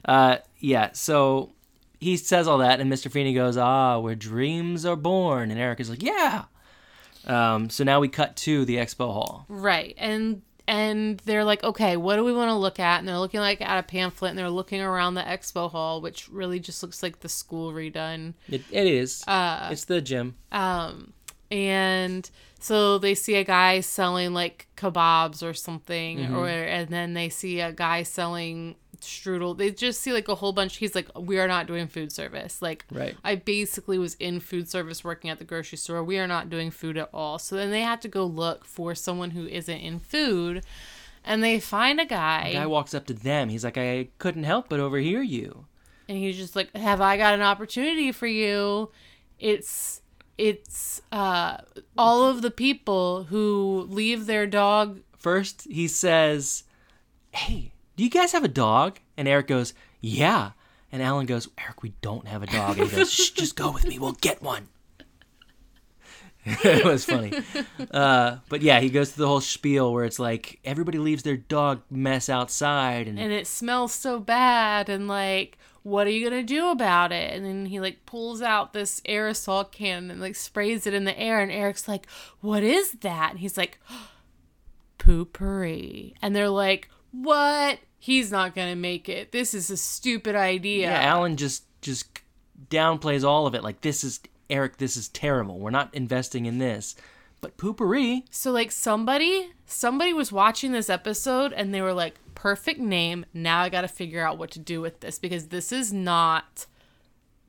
[0.05, 0.90] Uh, yeah.
[0.94, 1.53] So
[2.01, 3.09] he says all that, and Mr.
[3.09, 6.46] Feeney goes, "Ah, where dreams are born," and Eric is like, "Yeah."
[7.25, 9.44] Um, so now we cut to the expo hall.
[9.49, 9.94] Right.
[9.96, 13.00] And and they're like, okay, what do we want to look at?
[13.00, 16.28] And they're looking like at a pamphlet and they're looking around the expo hall, which
[16.28, 18.35] really just looks like the school redone.
[18.48, 19.24] It, it is.
[19.72, 20.37] it's the gym.
[20.52, 21.12] Um
[21.50, 22.30] and
[22.61, 27.59] so they see a guy selling like kebabs or something or and then they see
[27.59, 29.57] a guy selling strudel.
[29.57, 32.63] They just see like a whole bunch he's like we are not doing food service.
[32.63, 33.17] Like Right.
[33.25, 36.03] I basically was in food service working at the grocery store.
[36.03, 37.39] We are not doing food at all.
[37.39, 40.65] So then they have to go look for someone who isn't in food
[41.25, 43.51] and they find a guy, Guy walks up to them.
[43.51, 45.67] He's like, "I couldn't help but overhear you."
[46.09, 48.91] and he's just like, "Have I got an opportunity for you?"
[49.39, 50.01] It's
[50.39, 51.59] it's uh
[51.99, 56.65] all of the people who leave their dog First, he says,
[57.33, 58.99] Hey, do you guys have a dog?
[59.19, 60.53] And Eric goes, Yeah.
[60.91, 62.79] And Alan goes, Eric, we don't have a dog.
[62.79, 63.99] And he goes, Shh, just go with me.
[63.99, 64.69] We'll get one.
[66.47, 67.31] it was funny.
[67.91, 71.37] Uh, but yeah, he goes through the whole spiel where it's like everybody leaves their
[71.37, 73.07] dog mess outside.
[73.07, 77.35] And, and it smells so bad and like what are you gonna do about it
[77.35, 81.19] and then he like pulls out this aerosol can and like sprays it in the
[81.19, 82.07] air and eric's like
[82.43, 83.79] what is that and he's like
[84.99, 90.89] poopery and they're like what he's not gonna make it this is a stupid idea
[90.91, 92.09] yeah, Alan just just
[92.69, 93.63] downplays all of it.
[93.65, 95.59] Like, this is, Eric, this is terrible.
[95.59, 96.95] We're not investing in this.
[97.41, 102.81] But poopery, so like somebody somebody was watching this episode and they were like perfect
[102.81, 106.67] name now i gotta figure out what to do with this because this is not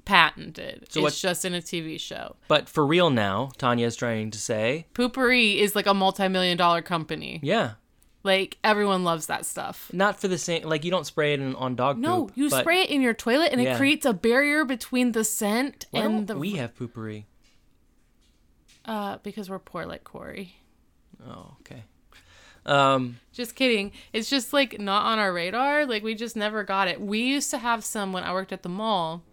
[0.05, 4.31] patented So it's just in a tv show but for real now, Tanya is trying
[4.31, 7.39] to say, Poo-Pourri is like a multi-million dollar company.
[7.43, 7.71] yeah,
[8.23, 9.89] Like everyone loves that stuff.
[9.93, 12.49] not for the same like you don't spray it in, on dog No, poop, you
[12.49, 13.73] but spray it in your toilet and Yeah.
[13.73, 17.25] it creates a barrier between the scent why and the we have Poo-Pourri
[18.85, 20.55] uh because we're poor like Corey.
[21.27, 21.83] oh okay
[22.65, 23.91] um Just kidding.
[24.13, 25.87] It's just like not on our radar.
[25.87, 27.01] Like we just never got it.
[27.01, 29.23] We used to have some when I worked at the mall.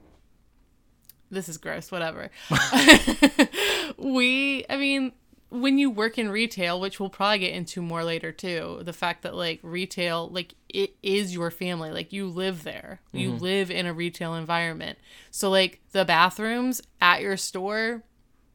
[1.31, 2.31] This is gross, whatever.
[3.98, 5.12] we I mean
[5.51, 9.23] when you work in retail, which we'll probably get into more later too, the fact
[9.23, 11.91] that like retail, like it is your family.
[11.91, 13.01] Like you live there.
[13.13, 14.99] You live in a retail environment.
[15.31, 18.03] So like the bathrooms at your store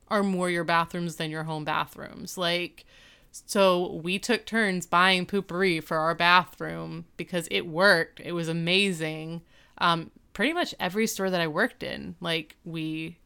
[0.10, 2.38] are more your bathrooms than your home bathrooms.
[2.38, 2.86] Like,
[3.32, 8.20] so we took turns buying Poo-Pourri for our bathroom because it worked.
[8.20, 9.42] It was amazing.
[9.80, 13.18] Um, pretty much every store that I worked in, like we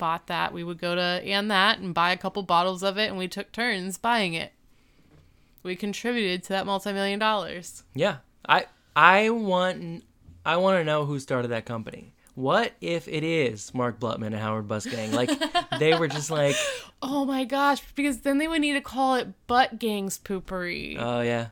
[0.00, 0.52] bought that.
[0.52, 3.28] We would go to and that and buy a couple bottles of it, and we
[3.28, 4.52] took turns buying it.
[5.62, 7.84] We contributed to that multi-million dollars.
[7.94, 8.16] Yeah.
[8.48, 8.64] I
[8.96, 10.02] I want
[10.44, 12.12] I want to know who started that company.
[12.34, 15.12] What if it is Mark Blutman and Howard Busgang?
[15.12, 15.30] Like
[15.78, 16.56] they were just like,
[17.02, 17.82] Oh my gosh!
[17.94, 20.96] Because then they would need to call it Butt Gangs Poopery.
[20.98, 21.48] oh yeah.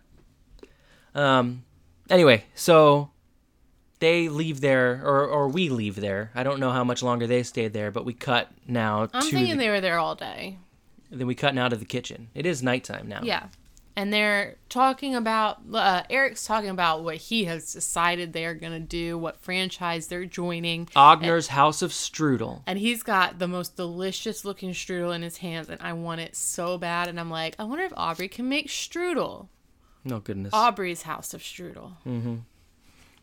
[1.14, 1.64] Um.
[2.10, 3.10] Anyway, so
[4.00, 6.30] they leave there, or or we leave there.
[6.34, 9.30] I don't know how much longer they stayed there, but we cut now I'm to
[9.30, 10.58] thinking the, they were there all day.
[11.10, 12.28] then we cut now to the kitchen.
[12.34, 13.20] It is nighttime now.
[13.22, 13.48] Yeah.
[13.96, 18.78] And they're talking about, uh, Eric's talking about what he has decided they're going to
[18.78, 20.86] do, what franchise they're joining.
[20.94, 22.62] Ogner's House of Strudel.
[22.64, 26.36] And he's got the most delicious looking strudel in his hands, and I want it
[26.36, 27.08] so bad.
[27.08, 29.48] And I'm like, I wonder if Aubrey can make strudel.
[30.04, 30.54] No goodness.
[30.54, 31.94] Aubrey's House of Strudel.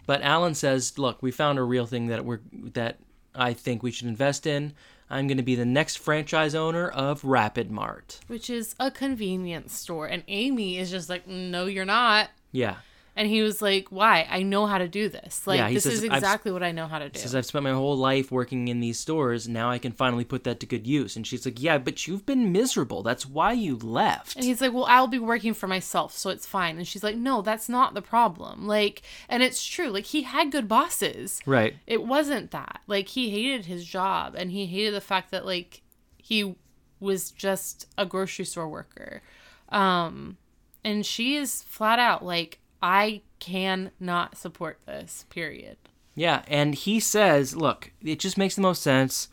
[0.06, 2.41] But Alan says, "Look, we found a real thing that we're
[2.74, 3.00] that
[3.34, 4.74] I think we should invest in.
[5.10, 9.74] I'm going to be the next franchise owner of Rapid Mart." which is a convenience
[9.74, 10.08] store.
[10.08, 12.30] And Amy is just like, no, you're not.
[12.52, 12.78] Yeah.
[13.17, 14.28] And he was like, why?
[14.30, 15.47] I know how to do this.
[15.47, 17.17] Like, Yeah, this says, is "I've- exactly what I know how to do.
[17.17, 19.47] Says I've spent my whole life working in these stores.
[19.47, 21.15] Now I can finally put that to good use.
[21.15, 23.04] And she's like, "Yeah, but you've been miserable.
[23.04, 26.45] That's why you left." And he's like, Well, I'll be working for myself, so it's
[26.45, 26.75] fine.
[26.78, 28.67] And she's like, No, that's not the problem.
[28.67, 29.88] Like, and it's true.
[29.89, 31.39] Like, he had good bosses.
[31.45, 31.75] right.
[31.88, 32.82] It wasn't that.
[32.86, 35.82] Like, he hated his job and he hated the fact that, like,
[36.17, 36.56] he
[36.99, 39.21] was just a grocery store worker.
[39.69, 40.38] Um,
[40.84, 45.78] and she is flat out like, I cannot support this, period.
[46.13, 49.28] Yeah, and he says, "Look, it just makes the most sense.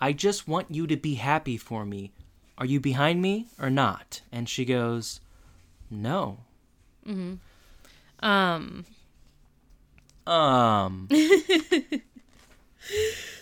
[0.00, 2.12] I just want you to be happy for me.
[2.56, 5.18] Are you behind me or not?" And she goes,
[5.90, 6.38] "No."
[7.04, 7.38] Mm
[8.20, 8.24] hmm.
[8.24, 8.84] Um,
[10.26, 11.08] Um,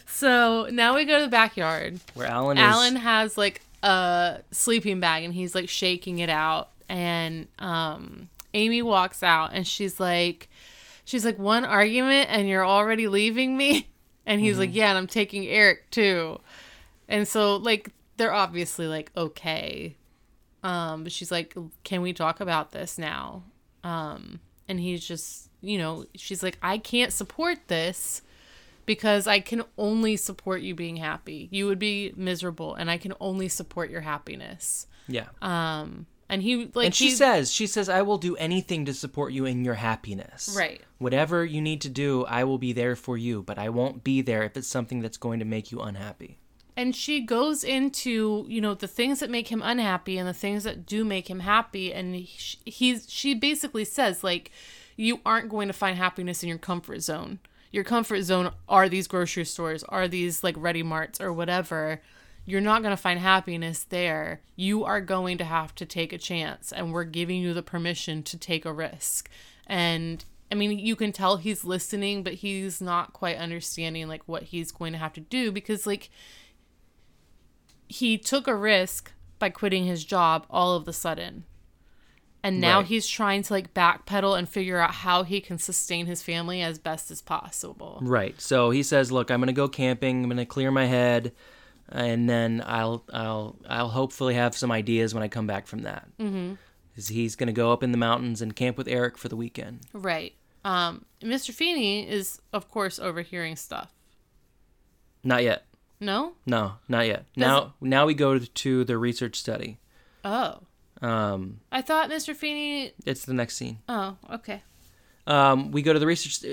[0.06, 2.00] so now we go to the backyard.
[2.14, 6.70] where Alan is Alan has like a sleeping bag and he's like shaking it out
[6.88, 10.48] and um Amy walks out and she's like
[11.04, 13.88] she's like one argument and you're already leaving me
[14.26, 16.40] and he's like yeah and I'm taking Eric too.
[17.08, 19.96] And so like they're obviously like okay.
[20.62, 23.44] Um but she's like can we talk about this now?
[23.84, 28.22] Um and he's just you know she's like I can't support this
[28.86, 31.48] because I can only support you being happy.
[31.50, 34.86] You would be miserable, and I can only support your happiness.
[35.08, 35.26] Yeah.
[35.40, 38.94] Um, and he like and she he- says, she says, I will do anything to
[38.94, 40.54] support you in your happiness.
[40.58, 40.80] Right.
[40.98, 44.22] Whatever you need to do, I will be there for you, but I won't be
[44.22, 46.38] there if it's something that's going to make you unhappy.
[46.76, 50.64] and she goes into you know the things that make him unhappy and the things
[50.64, 52.30] that do make him happy, and he,
[52.64, 54.50] he's she basically says like,
[54.96, 57.38] you aren't going to find happiness in your comfort zone.
[57.72, 62.00] Your comfort zone are these grocery stores, are these like Ready Marts or whatever.
[62.44, 64.40] You're not going to find happiness there.
[64.56, 68.22] You are going to have to take a chance, and we're giving you the permission
[68.24, 69.30] to take a risk.
[69.66, 74.42] And I mean, you can tell he's listening, but he's not quite understanding like what
[74.44, 76.10] he's going to have to do because like
[77.88, 81.44] he took a risk by quitting his job all of the sudden.
[82.44, 82.86] And now Right.
[82.86, 86.78] he's trying to like backpedal and figure out how he can sustain his family as
[86.78, 88.00] best as possible.
[88.02, 88.40] Right.
[88.40, 90.24] So he says, "Look, I'm going to go camping.
[90.24, 91.32] I'm going to clear my head,
[91.92, 96.08] and then I'll I'll I'll hopefully have some ideas when I come back from that."
[96.18, 96.54] Mm-hmm.
[96.94, 99.80] He's going to go up in the mountains and camp with Eric for the weekend.
[99.94, 100.34] Right.
[100.62, 101.50] Um, Mr.
[101.50, 103.92] Feeney is, of course, overhearing stuff.
[105.24, 105.64] Not yet.
[106.00, 106.34] No?
[106.46, 107.26] No, not yet.
[107.36, 109.78] Now now we go to the research study.
[110.24, 110.58] Oh.
[111.00, 112.34] Um, I thought Mr.
[112.34, 112.92] Feeney.
[113.06, 113.78] it's the next scene.
[113.88, 114.62] Oh, okay.
[115.26, 116.44] Um, we go to the research.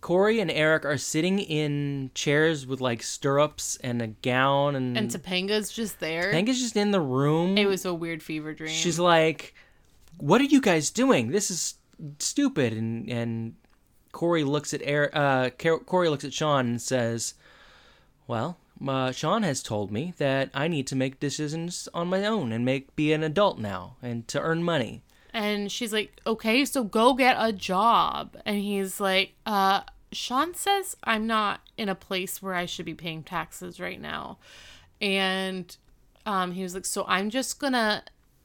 [0.00, 5.10] Corey and Eric are sitting in chairs with like stirrups and a gown, and, And
[5.10, 6.30] Topanga's just there.
[6.30, 7.58] Topanga's just in the room.
[7.58, 8.70] It was a weird fever dream.
[8.70, 9.54] She's like,
[10.18, 11.30] "What are you guys doing?
[11.30, 11.74] This is
[12.18, 13.54] stupid." And and
[14.12, 15.10] Corey looks at Eric.
[15.14, 17.34] Uh, Car- Corey looks at Sean and says,
[18.28, 22.52] "Well, uh, Sean has told me that I need to make decisions on my own
[22.52, 25.02] and make be an adult now and to earn money."
[25.48, 28.36] And she's like, okay, so go get a job.
[28.44, 29.82] And he's like, uh,
[30.12, 34.38] Sean says I'm not in a place where I should be paying taxes right now.
[35.00, 35.76] And
[36.26, 38.02] um, he was like, so I'm just gonna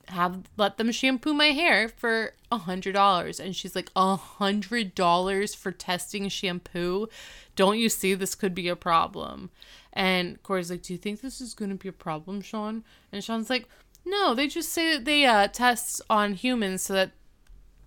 [0.09, 4.93] have let them shampoo my hair for a hundred dollars and she's like a hundred
[4.93, 7.07] dollars for testing shampoo
[7.55, 9.49] don't you see this could be a problem
[9.93, 13.23] and corey's like do you think this is going to be a problem sean and
[13.23, 13.69] sean's like
[14.05, 17.11] no they just say that they uh, test on humans so that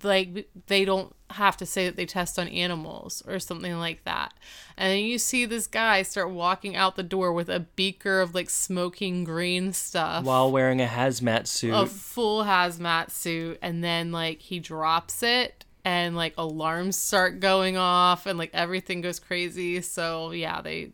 [0.03, 4.33] like they don't have to say that they test on animals or something like that.
[4.77, 8.35] And then you see this guy start walking out the door with a beaker of
[8.35, 10.25] like smoking green stuff.
[10.25, 11.75] While wearing a hazmat suit.
[11.75, 17.77] a full hazmat suit and then like he drops it and like alarms start going
[17.77, 19.81] off and like everything goes crazy.
[19.83, 20.93] So yeah, they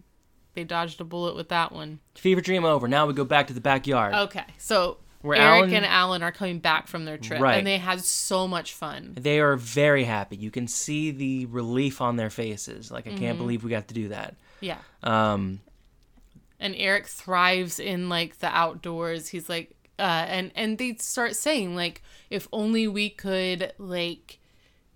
[0.54, 2.00] they dodged a bullet with that one.
[2.14, 2.88] Fever dream over.
[2.88, 4.14] Now we go back to the backyard.
[4.14, 4.44] Okay.
[4.58, 7.58] So Where Eric Alan- and Alan are coming back from their trip Right.
[7.58, 9.14] and they had so much fun.
[9.18, 10.36] They are very happy.
[10.36, 12.90] You can see the relief on their faces.
[12.90, 13.18] Like I Mm-hmm.
[13.18, 14.34] can't believe we got to do that.
[14.60, 14.78] Yeah.
[15.02, 15.60] Um,
[16.60, 19.28] and Eric thrives in like the outdoors.
[19.28, 24.38] He's like, uh, and and they start saying like, if only we could like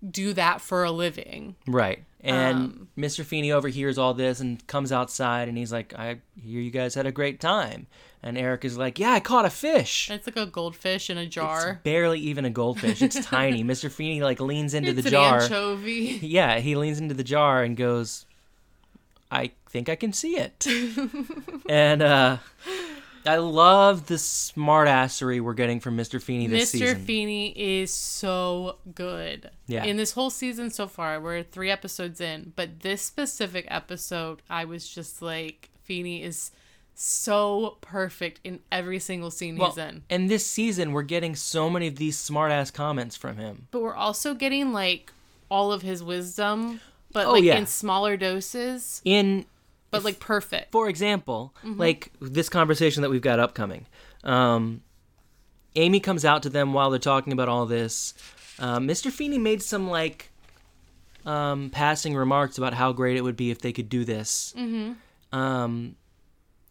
[0.09, 1.55] do that for a living.
[1.67, 2.03] right.
[2.21, 3.23] And Um, Mr.
[3.23, 7.05] Feeney overhears all this and comes outside and he's like, "I hear you guys had
[7.05, 7.87] a great time."
[8.27, 11.25] And Eric is like, "Yeah, I caught a fish." It's like a goldfish in a
[11.25, 11.69] jar.
[11.71, 13.01] It's barely even a goldfish.
[13.01, 13.63] It's tiny.
[13.63, 13.89] Mr.
[13.89, 15.41] Feeney like leans into It's the an jar.
[15.43, 16.19] anchovy.
[16.21, 18.25] Yeah, he leans into the jar and goes,
[19.31, 20.67] I think I can see it.
[21.69, 22.37] and uh
[23.25, 26.21] I love the smartassery we're getting from Mr.
[26.21, 26.71] Feeney this Mr.
[26.79, 26.97] season.
[26.97, 27.05] Mr.
[27.05, 27.47] Feeney
[27.79, 29.51] is so good.
[29.67, 29.85] Yeah.
[29.85, 34.65] In this whole season so far, we're three episodes in, but this specific episode, I
[34.65, 36.51] was just like, Feeney is
[36.99, 40.01] so perfect in every single scene well, he's in.
[40.09, 43.67] and this season we're getting so many of these smartass comments from him.
[43.69, 45.11] But we're also getting like
[45.49, 46.81] all of his wisdom,
[47.11, 47.57] but Oh, like yeah.
[47.57, 49.45] in smaller doses, In
[49.91, 50.71] but like perfect.
[50.71, 51.79] for example, Mm-hmm.
[51.79, 53.85] like this conversation that we've got upcoming.
[54.23, 54.81] Um
[55.75, 58.15] Amy comes out to them while they're talking about all this.
[58.57, 59.11] Um, Mr.
[59.11, 60.31] Feeney made some like
[61.23, 64.55] um, passing remarks about how great it would be if they could do this.
[64.57, 65.37] Mm-hmm.
[65.37, 65.95] Um,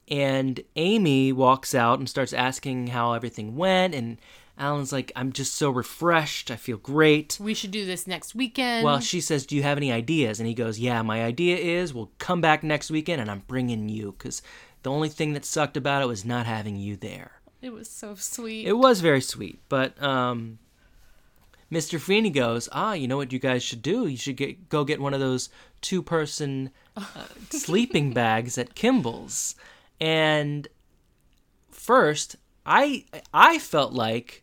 [0.08, 4.18] and Amy walks out and starts asking how everything went, and
[4.58, 6.50] Alan's like, "I'm just so refreshed.
[6.50, 8.84] I feel great." We should do this next weekend.
[8.84, 11.92] Well, she says, "Do you have any ideas?" And he goes, "Yeah, my idea is
[11.92, 14.42] we'll come back next weekend, and I'm bringing you because
[14.82, 18.14] the only thing that sucked about it was not having you there." it was so
[18.14, 18.66] sweet.
[18.66, 20.58] It was very sweet, but um,
[21.70, 22.00] Mr.
[22.00, 24.06] Feeney goes, "Ah, you know what you guys should do?
[24.06, 25.48] You should get go get one of those
[25.80, 27.04] two-person uh,
[27.50, 29.54] sleeping bags at Kimball's."
[30.00, 30.68] And
[31.70, 34.42] first, I I felt like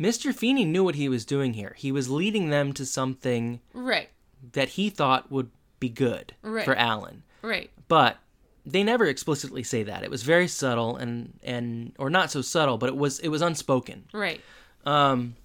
[0.00, 0.34] Mr.
[0.34, 1.74] Feeney knew what he was doing here.
[1.76, 4.08] He was leading them to something right,
[4.52, 6.64] that he thought would be good Right.
[6.64, 7.22] for Alan.
[7.42, 7.70] right.
[7.88, 8.18] But
[8.64, 10.02] they never explicitly say that.
[10.04, 13.42] It was very subtle and and or not so subtle, but it was it was
[13.42, 14.04] unspoken.
[14.12, 14.40] Right.
[14.86, 15.36] Um,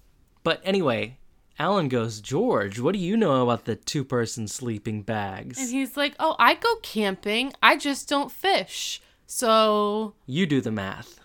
[0.44, 1.18] but anyway,
[1.58, 5.58] Alan goes, George, what do you know about the two person sleeping bags?
[5.58, 7.52] And he's like, "Oh, I go camping.
[7.62, 11.20] I just don't fish." So, you do the math.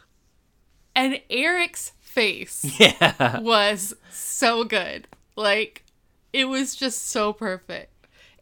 [0.93, 3.39] and Eric's face Yeah.
[3.39, 5.07] was so good.
[5.37, 5.83] Like,
[6.33, 7.89] it was just so perfect.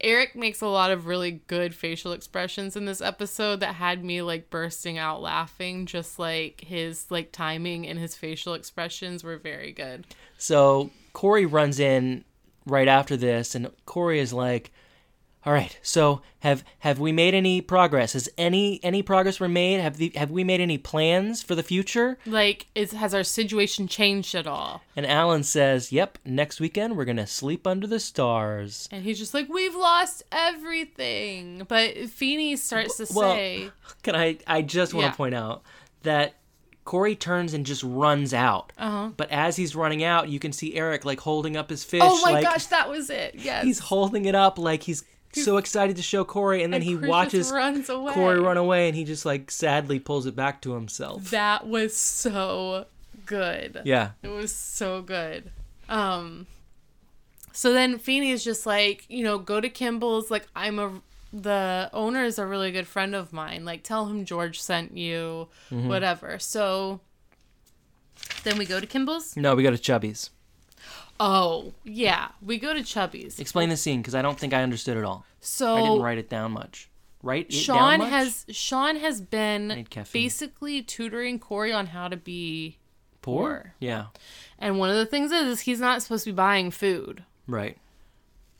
[0.00, 4.20] Eric makes a lot of really good facial expressions in this episode that had me
[4.20, 5.86] like bursting out laughing.
[5.86, 10.04] Just like his like timing and his facial expressions were very good.
[10.38, 12.24] So Corey runs in
[12.66, 14.72] right after this, and Corey is like,
[15.44, 18.12] "All right, so have have we made any progress?
[18.12, 19.80] Has any any progress been made?
[19.80, 23.88] Have the, have we made any plans for the future?" Like, is has our situation
[23.88, 24.82] changed at all?
[24.96, 29.34] And Alan says, "Yep, next weekend we're gonna sleep under the stars." And he's just
[29.34, 31.64] like, we've lost everything.
[31.68, 33.70] But Feeney starts to Well, say,
[34.02, 34.38] Can I?
[34.46, 35.14] I just want to Yeah.
[35.16, 35.62] point out
[36.02, 36.34] that
[36.84, 38.72] Corey turns and just runs out.
[38.76, 39.10] uh-huh.
[39.16, 42.02] But as he's running out, you can see Eric like holding up his fish.
[42.04, 43.36] oh my like, gosh, that was it.
[43.36, 43.64] Yes.
[43.64, 46.96] He's holding it up like he's so excited to show Corey, and then And he
[46.96, 47.50] Chris watches.
[47.50, 51.30] Corey run away, and he just like sadly pulls it back to himself.
[51.30, 52.86] That was so
[53.26, 53.80] good.
[53.84, 54.10] Yeah.
[54.22, 55.50] It was so good.
[55.88, 56.46] Um
[57.52, 61.00] so then Feeney is just like, you know, go to Kimball's like I'm a
[61.32, 63.64] the owner is a really good friend of mine.
[63.64, 65.88] Like tell him George sent you, Mm-hmm.
[65.88, 66.38] whatever.
[66.38, 67.00] So
[68.44, 69.36] then we go to Kimball's.
[69.36, 70.30] No, we go to Chubby's.
[71.24, 72.30] Oh, yeah.
[72.42, 73.38] We go to Chubby's.
[73.38, 75.24] Explain the scene because I don't think I understood it all.
[75.38, 76.90] So I didn't write it down much.
[77.22, 82.78] Write it Sean has Sean has been basically tutoring Corey on how to be
[83.20, 83.74] poor.
[83.78, 84.06] Yeah.
[84.58, 87.22] And one of the things is, is he's not supposed to be buying food.
[87.46, 87.78] Right.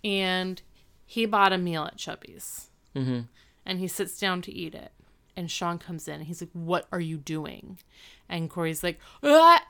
[0.04, 0.62] And
[1.04, 2.70] he bought a meal at Chubby's.
[2.94, 3.22] Mm-hmm.
[3.66, 4.92] And he sits down to eat it.
[5.36, 7.78] And Sean comes in and he's like, What are you doing?
[8.28, 9.62] And Corey's like, "Ah,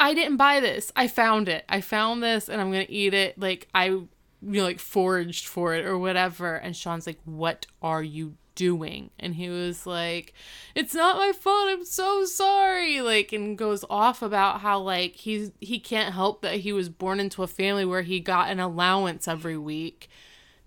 [0.00, 0.92] I didn't buy this.
[0.96, 1.64] I found it.
[1.68, 3.38] I found this and I'm going to eat it.
[3.38, 4.08] Like, I, you
[4.42, 6.56] know, like foraged for it or whatever.
[6.56, 9.10] And Sean's like, What are you doing?
[9.18, 10.34] And he was like,
[10.74, 11.68] It's not my fault.
[11.68, 13.00] I'm so sorry.
[13.00, 17.20] Like, and goes off about how, like, he's, he can't help that he was born
[17.20, 20.08] into a family where he got an allowance every week.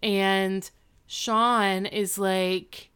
[0.02, 0.70] And
[1.06, 2.92] Sean is like,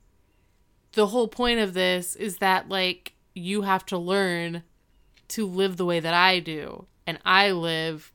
[0.93, 4.63] the whole point of this is that, like, you have to learn
[5.31, 6.85] to live the way that I do.
[7.07, 8.11] And I live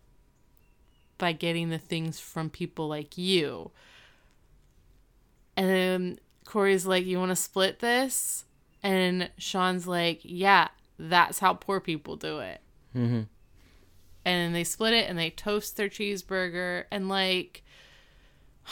[1.18, 3.70] by getting the things from people like you.
[5.56, 8.44] And then Corey's like, You want to split this?
[8.82, 12.60] And Sean's like, Yeah, that's how poor people do it.
[12.94, 13.22] Mm-hmm.
[14.24, 16.84] And they split it and they toast their cheeseburger.
[16.90, 17.62] And like,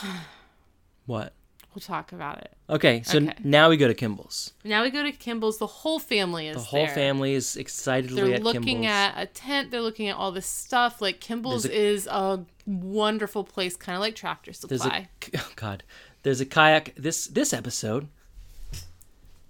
[1.06, 1.32] What?
[1.74, 2.52] We'll talk about it.
[2.70, 3.34] Okay, so Okay.
[3.44, 4.52] now we go to Kimball's.
[4.64, 5.58] Now we go to Kimball's.
[5.58, 6.94] The whole family is The whole there.
[6.94, 8.86] family is excitedly They're at looking Kimball's.
[8.86, 9.70] at a tent.
[9.70, 11.00] They're looking at all this stuff.
[11.02, 15.08] Like Kimball's There's is a wonderful place, kind of like Tractor There's Supply.
[15.34, 15.82] a oh God.
[16.22, 16.94] There's a kayak.
[16.96, 18.08] This this episode,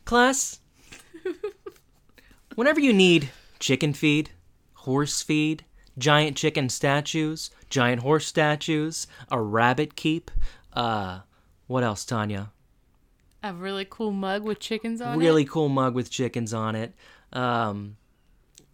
[0.04, 0.58] class.
[2.54, 4.30] whenever you need chicken feed,
[4.74, 5.64] horse feed,
[5.98, 10.30] giant chicken statues, giant horse statues, a rabbit keep,
[10.72, 11.20] uh,
[11.66, 12.52] what else, Tanya?
[13.42, 15.28] A really cool mug with chickens on really it.
[15.28, 16.94] Really cool mug with chickens on it.
[17.32, 17.96] Um,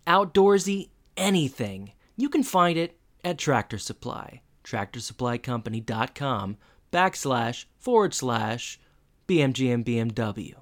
[0.07, 1.93] outdoorsy anything.
[2.16, 4.43] You can find it at Tractor Supply.
[4.64, 6.57] TractorSupplyCompany.com
[6.93, 8.78] backslash forward slash
[9.26, 10.55] BMGM BMW.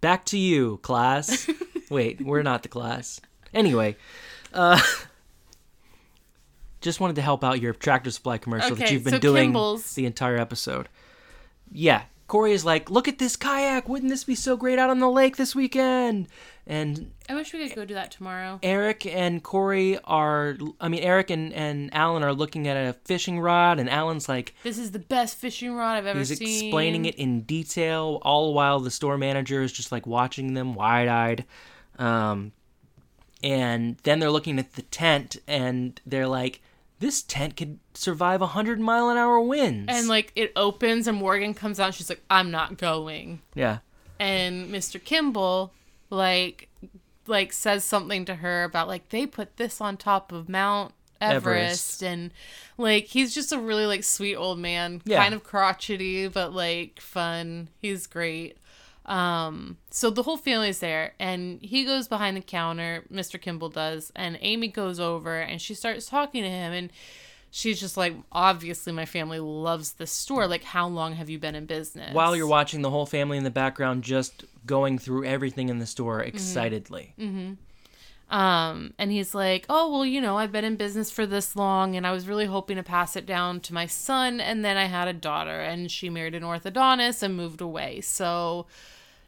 [0.00, 1.48] Back to you, class.
[1.90, 3.20] Wait, we're not the class.
[3.52, 3.96] Anyway,
[4.52, 4.80] uh,
[6.80, 9.94] just wanted to help out your Tractor Supply commercial that you've been so doing Kimball's-
[9.94, 10.88] the entire episode.
[11.72, 13.88] Yeah, Corey is like, look at this kayak.
[13.88, 16.28] Wouldn't this be so great out on the lake this weekend?
[16.66, 18.58] And I wish we could go do that tomorrow.
[18.62, 23.40] Eric and Corey are, I mean, Eric and, and Alan are looking at a fishing
[23.40, 26.46] rod, and Alan's like, This is the best fishing rod I've ever he's seen.
[26.46, 30.74] He's explaining it in detail, all while the store manager is just like watching them
[30.74, 31.44] wide eyed.
[31.98, 32.52] Um,
[33.42, 36.60] and then they're looking at the tent, and they're like,
[37.00, 39.86] this tent could survive 100 mile an hour winds.
[39.92, 43.40] And like it opens and Morgan comes out and she's like, I'm not going.
[43.54, 43.78] yeah.
[44.20, 45.02] And Mr.
[45.02, 45.72] Kimball
[46.10, 46.68] like
[47.26, 52.02] like says something to her about like they put this on top of Mount Everest,
[52.02, 52.02] Everest.
[52.02, 52.30] and
[52.78, 55.22] like he's just a really like sweet old man, Yeah.
[55.22, 57.68] kind of crotchety but like fun.
[57.80, 58.56] He's great.
[59.08, 63.40] Um so the whole family is there and he goes behind the counter, Mr.
[63.40, 66.90] Kimball does, and Amy goes over and she starts talking to him and
[67.50, 70.46] she's just like obviously my family loves this store.
[70.46, 72.12] Like how long have you been in business?
[72.14, 75.86] While you're watching the whole family in the background just going through everything in the
[75.86, 76.28] store Mm-hmm.
[76.28, 77.14] excitedly.
[78.30, 81.96] Um, and he's like, Oh, well, you know, I've been in business for this long
[81.96, 84.38] and I was really hoping to pass it down to my son.
[84.38, 88.02] And then I had a daughter and she married an orthodontist and moved away.
[88.02, 88.66] So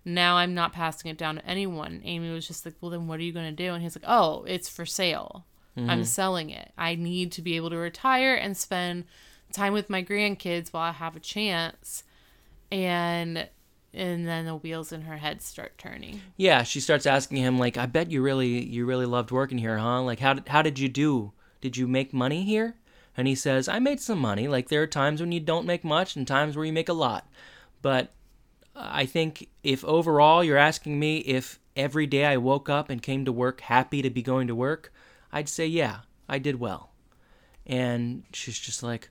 [0.04, 2.00] now I'm not passing it down to anyone.
[2.04, 3.74] Amy was just like, Well, then what are you going to do?
[3.74, 5.46] And he's like, Oh, it's for sale.
[5.76, 6.02] I'm mm-hmm.
[6.02, 6.72] selling it.
[6.76, 9.04] I need to be able to retire and spend
[9.52, 12.04] time with my grandkids while I have a chance.
[12.70, 13.48] And
[13.92, 16.20] and then the wheels in her head start turning.
[16.36, 19.78] Yeah, she starts asking him like, "I bet you really you really loved working here,
[19.78, 20.02] huh?
[20.02, 21.32] Like how did how did you do?
[21.60, 22.76] Did you make money here?"
[23.16, 24.48] And he says, "I made some money.
[24.48, 26.94] Like there are times when you don't make much and times where you make a
[26.94, 27.28] lot.
[27.82, 28.12] But
[28.82, 33.24] I think if overall you're asking me if every day I woke up and came
[33.24, 34.92] to work happy to be going to work,
[35.32, 36.92] I'd say yeah, I did well."
[37.66, 39.10] And she's just like,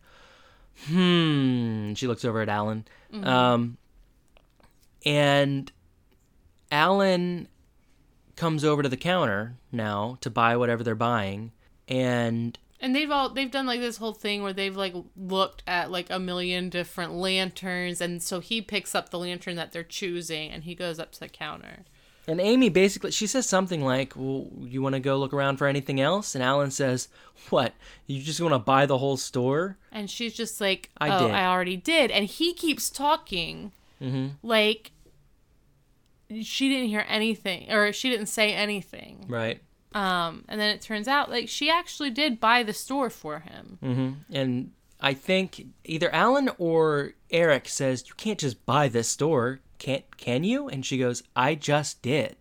[0.87, 2.85] "Hmm." She looks over at Alan.
[3.23, 3.77] Um
[5.05, 5.71] and
[6.71, 7.47] Alan
[8.35, 11.51] comes over to the counter now to buy whatever they're buying,
[11.87, 15.91] and And they've all they've done like this whole thing where they've like looked at
[15.91, 20.49] like a million different lanterns and so he picks up the lantern that they're choosing
[20.51, 21.83] and he goes up to the counter.
[22.25, 25.67] and Amy basically she says something like, "Well, you want to go look around for
[25.67, 27.09] anything else?" And Alan says,
[27.49, 27.73] "What?
[28.07, 31.35] You just want to buy the whole store?" And she's just like, I "Oh, did.
[31.35, 33.71] I already did." And he keeps talking
[34.01, 34.27] mm-hmm.
[34.41, 34.91] like
[36.43, 39.25] she didn't hear anything or she didn't say anything.
[39.27, 39.61] Right.
[39.93, 43.77] Um and then it turns out like she actually did buy the store for him.
[43.81, 44.71] hmm And
[45.01, 50.03] I think either Alan or Eric says, "You can't just buy this store, can't?
[50.17, 52.35] Can you?" And she goes, "I just did."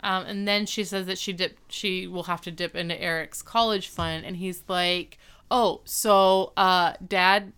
[0.00, 3.42] Um, and then she says that she dip she will have to dip into Eric's
[3.42, 5.18] college fund, and he's like,
[5.50, 7.52] "Oh, so uh, Dad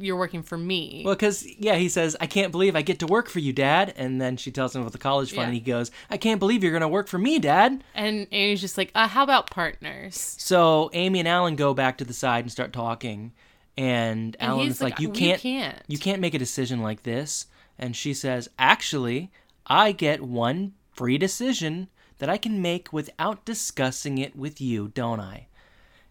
[0.00, 1.02] you're working for me.
[1.04, 3.92] Well, because yeah, he says, "I can't believe I get to work for you, Dad."
[3.96, 5.44] And then she tells him about the college fund, Yeah.
[5.46, 8.76] and he goes, "I can't believe you're gonna work for me, Dad." and Amy's just
[8.78, 10.16] like, uh, how about partners?
[10.38, 13.32] So Amy and Alan go back to the side and start talking,
[13.76, 17.46] and, And Alan's like, like, "You can't, can't." you can't make a decision like this."
[17.78, 19.30] And she says, "Actually,
[19.66, 21.88] I get one free decision
[22.18, 25.46] that I can make without discussing it with you, don't I?"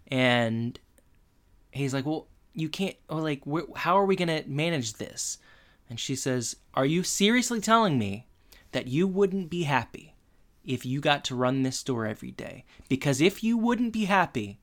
[0.07, 0.79] And
[1.71, 2.95] he's like, "Well, you can't.
[3.09, 5.37] Oh, like, wh- how are we gonna manage this?"
[5.89, 8.27] And she says, "Are you seriously telling me
[8.71, 10.15] that you wouldn't be happy
[10.63, 12.65] if you got to run this store every day?
[12.87, 14.59] Because if you wouldn't be happy,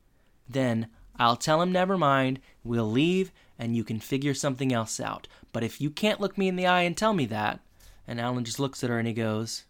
[0.48, 2.40] then I'll tell him never mind.
[2.62, 5.26] We'll leave, and you can figure something else out.
[5.52, 7.60] But if you can't look me in the eye and tell me that,"
[8.06, 9.64] and Alan just looks at her and he goes,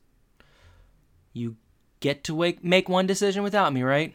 [1.33, 1.57] "You
[2.01, 4.15] get to wake, make one decision without me, right?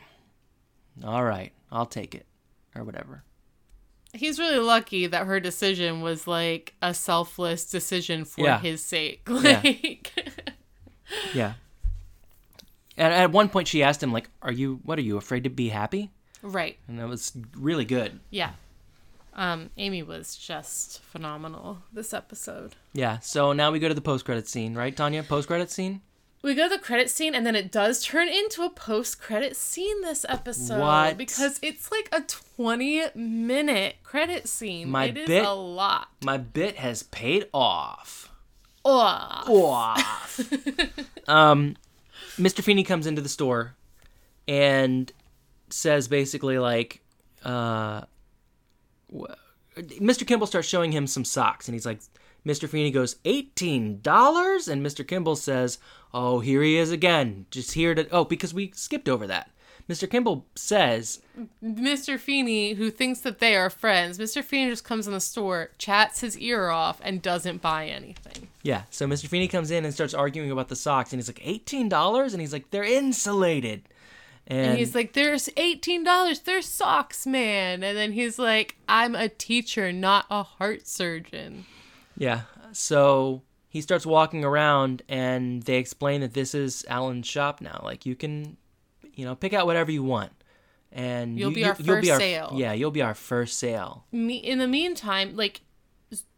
[1.03, 2.27] All right, I'll take it,
[2.75, 3.23] or whatever."
[4.13, 8.59] He's really lucky that her decision was like a selfless decision for Yeah.
[8.59, 9.21] his sake.
[9.29, 9.61] Yeah.
[9.63, 10.13] Like,
[11.33, 11.53] Yeah.
[12.97, 14.79] And at one point, she asked him, like, "Are you?
[14.83, 16.11] What are you afraid to be happy?"
[16.43, 16.77] right.
[16.87, 18.19] And that was really good.
[18.29, 18.51] Yeah.
[19.33, 22.75] Um, Amy was just phenomenal this episode.
[22.93, 23.19] Yeah.
[23.19, 25.23] So now we go to the post-credit scene, right, Tanya?
[25.23, 26.01] Post-credit scene.
[26.43, 30.01] We go to the credit scene, and then it does turn into a post-credit scene
[30.01, 30.79] this episode.
[30.79, 31.17] What?
[31.17, 34.89] Because it's like a twenty-minute credit scene.
[34.89, 36.07] My it is bit- a lot.
[36.23, 38.31] My bit has paid off.
[38.83, 39.49] Ugh.
[39.49, 40.39] Off.
[41.27, 41.77] um,
[42.37, 42.63] Mr.
[42.63, 43.75] Feeney comes into the store
[44.47, 45.11] and
[45.69, 47.01] says basically like,
[47.45, 48.01] uh,
[49.77, 50.25] Mr.
[50.25, 51.99] Kimball starts showing him some socks, and he's like,
[52.45, 52.67] Mr.
[52.67, 54.67] Feeney goes, $18?
[54.67, 55.07] And Mr.
[55.07, 55.77] Kimball says,
[56.13, 57.45] Oh, here he is again.
[57.51, 58.07] Just here to.
[58.09, 59.49] Oh, because we skipped over that.
[59.89, 60.09] Mr.
[60.09, 61.21] Kimball says,
[61.63, 62.17] Mr.
[62.19, 64.43] Feeney, who thinks that they are friends, Mr.
[64.43, 68.47] Feeney just comes in the store, chats his ear off, and doesn't buy anything.
[68.63, 69.27] Yeah, so Mr.
[69.27, 72.31] Feeney comes in and starts arguing about the socks, and he's like, $18?
[72.31, 73.83] And he's like, They're insulated.
[74.47, 76.39] And, And he's like, "There's eighteen dollars.
[76.41, 81.65] There's socks, man." And then he's like, "I'm a teacher, not a heart surgeon."
[82.17, 82.41] Yeah.
[82.71, 87.81] So he starts walking around and they explain that this is Alan's shop now.
[87.83, 88.57] Like you can,
[89.15, 90.31] you know, pick out whatever you want.
[90.93, 92.51] And You'll you- be you- our first sale.
[92.55, 94.05] Yeah, you'll be our first sale.
[94.11, 95.61] Me- in the meantime, like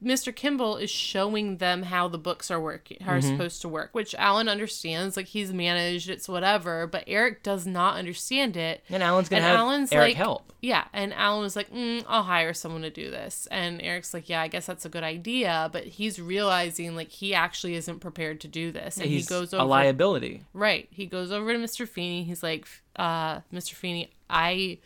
[0.03, 0.35] Mr.
[0.35, 3.27] Kimball is showing them how the books are working, are Mm-hmm.
[3.31, 5.17] supposed to work, which Alan understands.
[5.17, 6.85] Like he's managed, it's whatever.
[6.85, 8.83] But Eric does not understand it.
[8.89, 10.53] And Alan's gonna And have Alan's Eric like, help.
[10.61, 14.29] Yeah, and Alan was like, mm, "I'll hire someone to do this," and Eric's like,
[14.29, 18.39] "Yeah, I guess that's a good idea," but he's realizing like he actually isn't prepared
[18.41, 20.43] to do this, and He's he goes a liability.
[20.53, 20.87] right.
[20.91, 21.87] He goes over to Mr.
[21.87, 22.23] Feeney.
[22.23, 23.73] He's like, uh, "Mr.
[23.73, 24.77] Feeney, I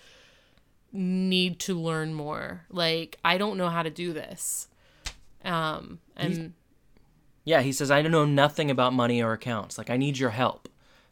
[0.94, 2.62] need to learn more.
[2.70, 4.68] Like, I don't know how to do this."
[5.48, 6.54] Um, and
[7.45, 9.78] Yeah, he says, I don't know nothing about money or accounts.
[9.78, 10.68] Like I need your help.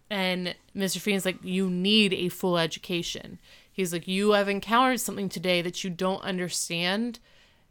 [0.10, 1.00] And Mr.
[1.00, 3.40] Feeney's like, you need a full education.
[3.72, 7.20] He's like, you have encountered something today that you don't understand.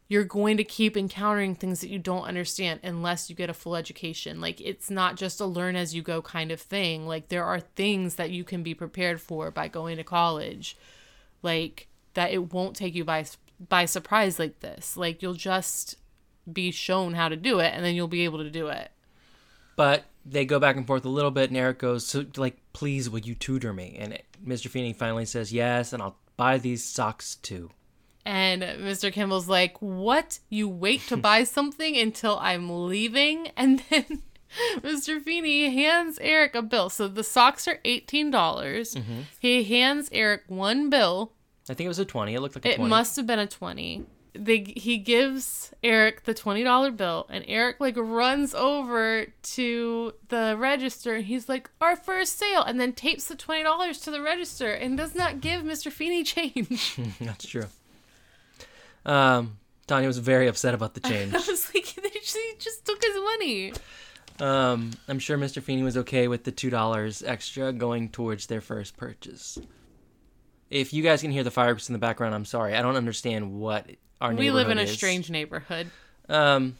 [0.07, 3.75] You're going to keep encountering things that you don't understand unless you get a full
[3.75, 4.41] education.
[4.41, 7.07] Like, it's not just a learn as you go kind of thing.
[7.07, 10.77] Like, there are things that you can be prepared for by going to college.
[11.41, 13.25] Like, that it won't take you by
[13.69, 14.95] by surprise like this.
[14.97, 15.95] Like, you'll just
[16.51, 18.91] be shown how to do it and then you'll be able to do it.
[19.75, 23.09] But they go back and forth a little bit, and Eric goes, "So, like, please,
[23.09, 24.67] would you tutor me?" And it, Mr.
[24.67, 27.69] Feeney finally says, "Yes, and I'll buy these socks too."
[28.25, 29.13] And Mr.
[29.13, 30.39] Kimball's like, What?
[30.49, 33.49] You wait to buy something until I'm leaving?
[33.57, 34.23] And then
[34.77, 35.21] Mr.
[35.21, 36.89] Feeney hands Eric a bill.
[36.89, 38.31] So the socks are $18.
[38.31, 39.21] dollars mm-hmm.
[39.39, 41.33] He hands Eric one bill.
[41.69, 42.33] I think it was a twenty.
[42.33, 42.89] It looked like a It twenty.
[42.89, 44.05] must have been a 20
[44.37, 51.15] they, he gives Eric the $20 bill and Eric like runs over to the register
[51.15, 54.97] and he's like our first sale and then tapes the $20 to the register and
[54.97, 55.91] does not give Mr.
[55.91, 56.97] Feeney change.
[57.21, 57.65] That's true.
[59.05, 59.57] Um,
[59.87, 61.33] Tanya was very upset about the change.
[61.33, 63.73] I was like, he just took his money.
[64.39, 65.61] Um, I'm sure Mr.
[65.61, 69.57] Feeney was okay with the two dollars extra going towards their first purchase.
[70.69, 72.75] If you guys can hear the fireworks in the background, I'm sorry.
[72.75, 73.89] I don't understand what
[74.21, 74.91] our We live in a is.
[74.93, 75.89] strange neighborhood.
[76.29, 76.77] Um.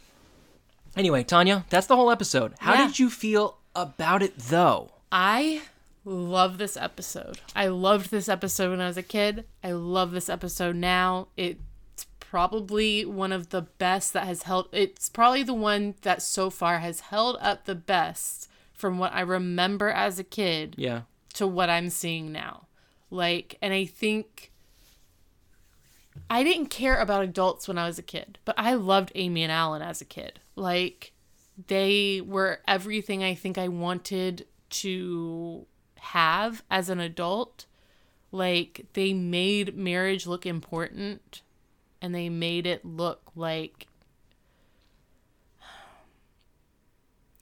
[0.96, 2.54] Anyway, Tanya, that's the whole episode.
[2.60, 2.86] How Yeah.
[2.86, 4.92] did you feel about it, though?
[5.12, 5.62] I
[6.04, 7.38] love this episode.
[7.54, 9.44] I loved this episode when I was a kid.
[9.62, 11.28] I love this episode now.
[11.36, 14.68] It's probably one of the best that has held.
[14.72, 19.20] It's probably the one that so far has held up the best from what I
[19.20, 21.02] remember as a kid Yeah.
[21.34, 22.66] to what I'm seeing now.
[23.10, 24.50] Like, and I think
[26.28, 29.52] I didn't care about adults when I was a kid, but I loved Amy and
[29.52, 30.40] Alan as a kid.
[30.54, 31.12] Like
[31.68, 37.66] they were everything I think I wanted to have as an adult.
[38.32, 41.42] Like they made marriage look important
[42.02, 43.86] and they made it look like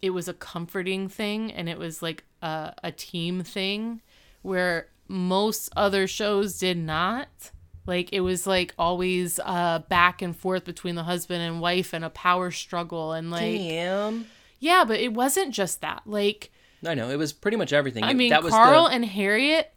[0.00, 4.02] it was a comforting thing and it was like a, a team thing
[4.42, 7.50] where most other shows did not
[7.86, 12.04] like it was like always uh back and forth between the husband and wife and
[12.04, 14.26] a power struggle and like Damn.
[14.60, 16.50] yeah but it wasn't just that like
[16.86, 18.04] I know it was pretty much everything.
[18.04, 19.72] i mean that was carl the, and harriet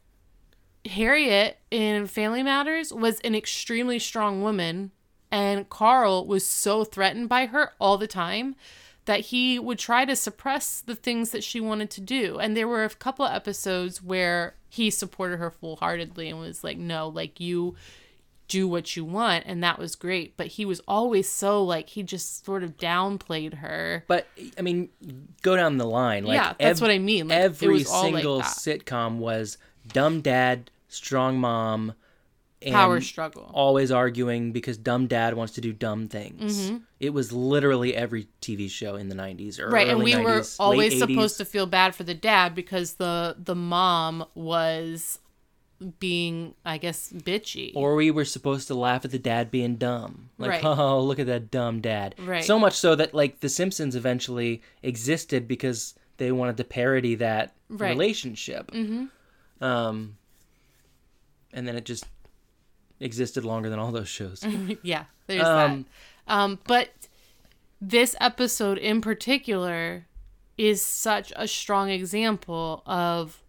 [0.86, 4.91] harriet in family matters was an extremely strong woman
[5.32, 8.55] and carl was so threatened by her all the time
[9.08, 12.39] that he would try to suppress the things that she wanted to do.
[12.39, 16.62] And there were a couple of episodes where he supported her full heartedly and was
[16.62, 17.76] like, no, like you
[18.49, 19.45] do what you want.
[19.47, 20.36] And that was great.
[20.36, 24.03] But he was always so like, he just sort of downplayed her.
[24.10, 24.28] But
[24.58, 24.89] I mean,
[25.41, 26.26] go down the line.
[26.26, 27.30] Like Yeah, that's what I mean.
[27.30, 28.47] Like, it every like single that.
[28.47, 31.93] sitcom was dumb dad, strong mom,
[32.66, 33.51] Power struggle.
[33.53, 36.72] always arguing because dumb dad wants to do dumb things.
[36.99, 39.74] It was literally every TV show in the '90s or Mm-hmm.
[39.74, 43.53] right and we were always supposed to feel bad for the dad because the the
[43.55, 45.20] mom was
[45.99, 50.32] being i guess bitchy Or we were supposed to laugh at the dad being dumb.
[50.39, 50.66] Like, Right.
[50.66, 52.16] oh, look at that dumb dad.
[52.18, 52.43] Right.
[52.43, 57.53] So much so that, like, The Simpsons eventually existed because they wanted to parody that
[57.70, 57.89] Right.
[57.89, 58.72] relationship.
[58.72, 59.64] Mm-hmm.
[59.64, 60.18] Um,
[61.53, 62.05] and then it just
[63.00, 64.43] existed longer than all those shows.
[64.84, 65.86] yeah there's Um,
[66.28, 66.89] that um but
[67.80, 70.08] this episode in particular
[70.58, 73.43] is such a strong example of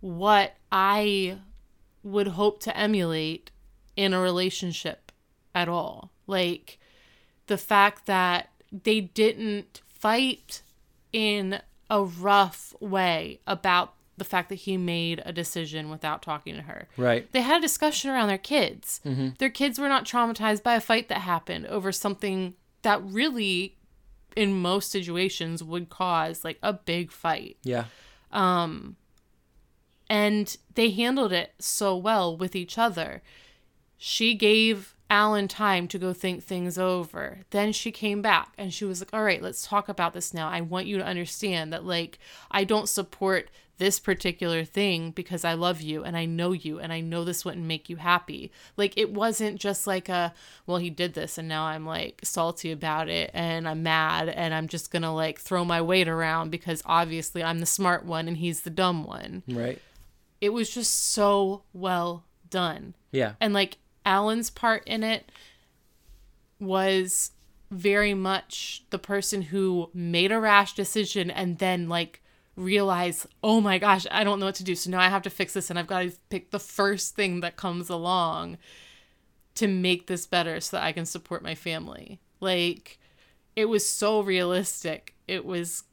[0.00, 1.38] what i
[2.02, 3.50] would hope to emulate
[3.96, 5.10] in a relationship
[5.54, 6.78] at all like
[7.46, 8.50] the fact that
[8.84, 10.62] they didn't fight
[11.12, 16.62] in a rough way about the fact that he made a decision without talking to
[16.62, 17.30] her right.
[17.32, 19.00] they had a discussion around their kids.
[19.04, 19.30] Mm-hmm.
[19.38, 23.76] Their kids were not traumatized by a fight that happened over something that really,
[24.34, 27.56] in most situations, would cause like a big fight.
[27.62, 27.84] Yeah.
[28.32, 28.96] Um
[30.08, 33.22] and they handled it so well with each other.
[33.98, 37.40] She gave Alan time to go think things over.
[37.50, 40.48] Then she came back and she was like, All right, let's talk about this now.
[40.48, 42.18] I want you to understand that, like,
[42.50, 46.92] I don't support this particular thing because I love you and I know you and
[46.92, 48.50] I know this wouldn't make you happy.
[48.76, 50.32] Like, it wasn't just like a,
[50.66, 54.54] well, he did this and now I'm like salty about it and I'm mad and
[54.54, 58.38] I'm just gonna like throw my weight around because obviously I'm the smart one and
[58.38, 59.80] he's the dumb one Right.
[60.40, 62.94] it was just so well done.
[63.12, 63.32] Yeah.
[63.40, 65.30] And like Alan's part in it
[66.58, 67.32] was
[67.70, 72.22] very much the person who made a rash decision and then like
[72.56, 74.74] realized, oh my gosh, I don't know what to do.
[74.74, 77.40] So now I have to fix this and I've got to pick the first thing
[77.40, 78.58] that comes along
[79.56, 82.20] to make this better so that I can support my family.
[82.40, 82.98] Like
[83.54, 85.14] it was so realistic.
[85.28, 85.84] It was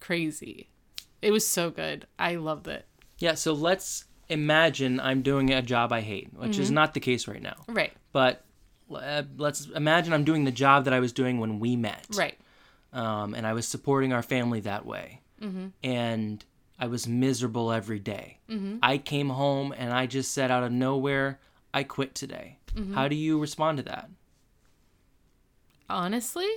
[0.00, 0.68] crazy.
[1.22, 2.06] It was so good.
[2.18, 2.86] I loved it.
[3.18, 3.34] Yeah.
[3.34, 6.62] So let's imagine I'm doing a job I hate, which Mm-hmm.
[6.62, 7.56] is not the case right now.
[7.68, 7.92] Right.
[8.12, 8.44] But
[8.94, 12.06] uh, let's imagine I'm doing the job that I was doing when we met.
[12.14, 12.38] Right.
[12.92, 15.20] um, and I was supporting our family that way.
[15.42, 15.68] Mm-hmm.
[15.82, 16.44] And
[16.78, 18.38] I was miserable every day.
[18.48, 18.78] Mm-hmm.
[18.82, 21.40] I came home and I just said out of nowhere,
[21.72, 22.58] I quit today.
[22.74, 22.94] Mm-hmm.
[22.94, 24.08] How do you respond to that?
[25.90, 26.48] Honestly,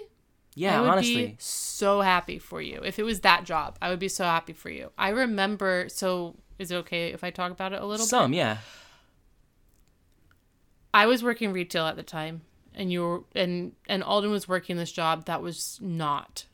[0.55, 1.27] Yeah, I would honestly.
[1.27, 2.81] be so happy for you.
[2.83, 4.91] If it was that job, I would be so happy for you.
[4.97, 8.09] I remember, so is it okay if I talk about it a little bit?
[8.09, 8.57] Some, yeah.
[10.93, 12.41] I was working retail at the time
[12.73, 16.45] and you were and and Alden was working this job that was not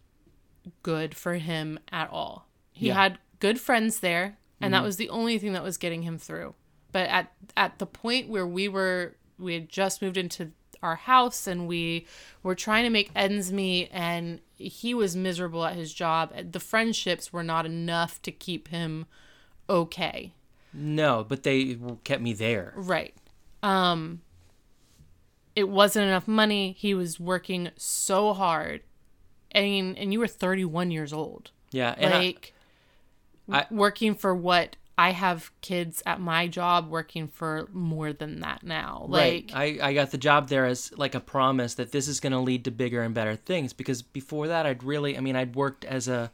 [0.83, 2.47] good for him at all.
[2.71, 2.93] He Yeah.
[2.95, 6.55] had good friends there and that was the only thing that was getting him through.
[6.91, 10.51] But at at the point where we were we had just moved into
[10.81, 12.05] our house and we
[12.43, 16.33] were trying to make ends meet and he was miserable at his job.
[16.51, 19.05] The friendships were not enough to keep him
[19.69, 20.33] okay.
[20.73, 22.73] No, but they kept me there.
[22.75, 23.13] Right.
[23.61, 24.21] Um
[25.55, 26.75] it wasn't enough money.
[26.77, 28.81] He was working so hard.
[29.57, 31.51] I mean, and you were 31 years old.
[31.71, 32.53] Yeah, I- like
[33.51, 38.63] I- working for what I have kids at my job working for more than that
[38.63, 39.05] now.
[39.07, 39.79] Like right.
[39.81, 42.39] I, I got the job there as like a promise that this is going to
[42.39, 45.85] lead to bigger and better things because before that I'd really I mean I'd worked
[45.85, 46.31] as a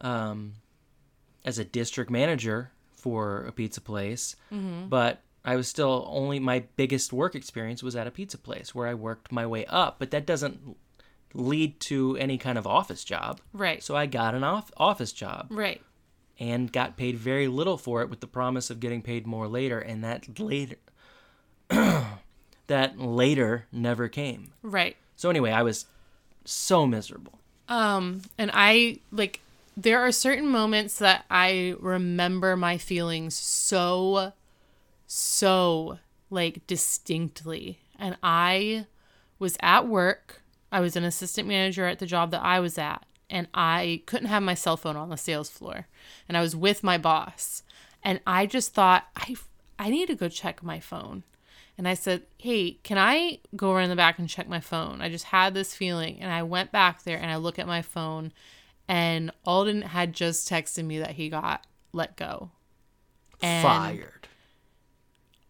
[0.00, 0.54] um
[1.44, 4.88] as a district manager for a pizza place Mm-hmm.
[4.88, 8.86] but I was still only my biggest work experience was at a pizza place where
[8.86, 10.76] I worked my way up, but that doesn't
[11.34, 13.40] lead to any kind of office job.
[13.52, 13.82] Right.
[13.82, 15.80] So I got an off- office job right.
[16.38, 19.78] and got paid very little for it with the promise of getting paid more later
[19.78, 20.76] and that later
[22.66, 24.52] that later never came.
[24.62, 24.96] Right.
[25.16, 25.86] So anyway, I was
[26.44, 27.38] so miserable.
[27.68, 29.40] Um, and I like
[29.76, 34.32] there are certain moments that I remember my feelings so
[35.06, 35.98] so
[36.30, 37.78] like distinctly.
[37.98, 38.86] And I
[39.38, 40.41] was at work.
[40.72, 44.28] I was an assistant manager at the job that I was at, and I couldn't
[44.28, 45.86] have my cell phone on the sales floor.
[46.28, 47.62] And I was with my boss,
[48.02, 49.36] and I just thought I
[49.78, 51.24] I need to go check my phone.
[51.78, 55.00] And I said, Hey, can I go around the back and check my phone?
[55.00, 56.20] I just had this feeling.
[56.20, 58.32] And I went back there and I look at my phone,
[58.88, 62.50] and Alden had just texted me that he got let go.
[63.40, 64.28] And Fired.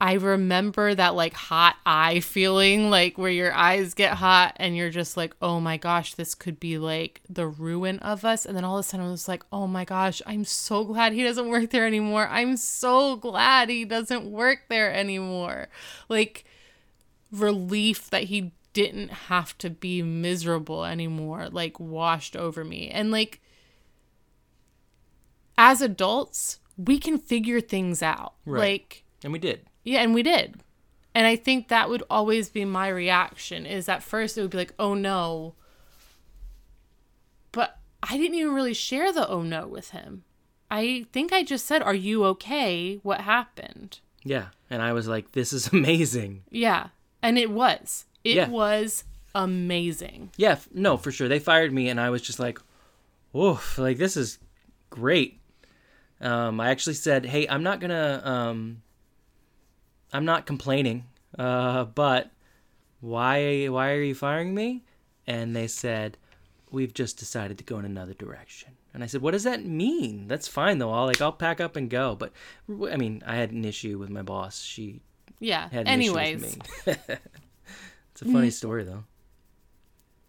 [0.02, 4.90] I remember that like hot eye feeling, like where your eyes get hot and you're
[4.90, 8.44] just like, oh my gosh, this could be like the ruin of us.
[8.44, 11.12] And then all of a sudden I was like, oh my gosh, I'm so glad
[11.12, 12.26] he doesn't work there anymore.
[12.28, 15.68] I'm so glad he doesn't work there anymore.
[16.08, 16.46] Like
[17.30, 22.88] relief that he didn't have to be miserable anymore, like washed over me.
[22.88, 23.40] And like,
[25.56, 28.34] as adults, we can figure things out.
[28.44, 28.58] Right.
[28.58, 29.60] Like, And we did.
[29.84, 30.60] Yeah, and we did.
[31.14, 34.58] And I think that would always be my reaction is at first it would be
[34.58, 35.54] like, "Oh no."
[37.52, 40.24] But I didn't even really share the oh no with him.
[40.70, 42.98] I think I just said, "Are you okay?
[43.02, 44.48] What happened?" Yeah.
[44.70, 46.44] And I was like, this is amazing.
[46.50, 46.88] Yeah.
[47.22, 48.06] And it was.
[48.24, 48.48] It Yeah.
[48.48, 49.04] was
[49.34, 50.30] amazing.
[50.36, 51.28] Yeah, f- no, for sure.
[51.28, 52.58] They fired me, and I was just like,
[53.36, 54.38] "Oof!" Like this is
[54.90, 55.40] great.
[56.20, 58.81] Um, I actually said, "Hey, I'm not gonna, um,
[60.12, 61.04] I'm not complaining,
[61.38, 62.30] uh, but
[63.00, 64.82] why, why are you firing me?"
[65.26, 66.18] And they said,
[66.70, 70.28] "We've just decided to go in another direction." And I said, "What does that mean?"
[70.28, 70.92] That's fine though.
[70.92, 72.14] I'll like, I'll pack up and go.
[72.14, 72.32] But
[72.90, 74.60] I mean, I had an issue with my boss.
[74.62, 75.00] She
[75.40, 75.68] Yeah.
[75.70, 77.04] had an Anyways, issue with me.
[78.12, 79.04] it's a funny story though.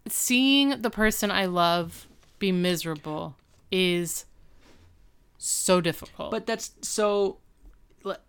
[0.08, 2.06] seeing the person I love
[2.38, 3.36] be miserable
[3.70, 4.24] is
[5.38, 6.30] so difficult.
[6.30, 7.38] But that's so.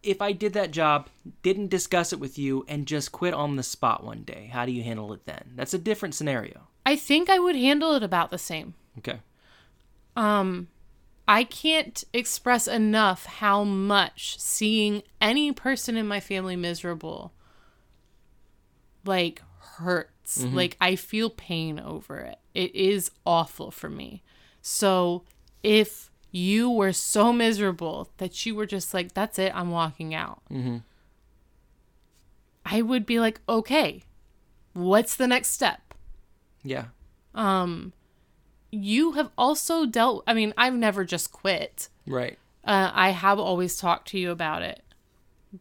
[0.04, 1.10] If I did that job,
[1.42, 4.72] didn't discuss it with you, and just quit on the spot one day, how do
[4.72, 5.52] you handle it then?
[5.56, 6.68] That's a different scenario.
[6.86, 8.76] I think I would handle it about the same.
[9.00, 9.20] Okay.
[10.16, 10.70] Um,
[11.28, 17.34] I can't express enough how much seeing any person in my family miserable
[19.06, 20.44] like hurts.
[20.44, 22.40] Like I feel pain over it.
[22.54, 24.24] It is awful for me.
[24.62, 25.24] So
[25.64, 30.42] if you were so miserable that you were just like, that's it, I'm walking out.
[32.66, 34.04] I would be like, okay,
[34.74, 35.94] what's the next step?
[36.62, 36.88] Yeah.
[37.34, 37.94] Um,
[38.70, 41.88] you have also dealt, I mean, I've never just quit.
[42.06, 42.38] Right.
[42.66, 44.82] Uh, I have always talked to you about it.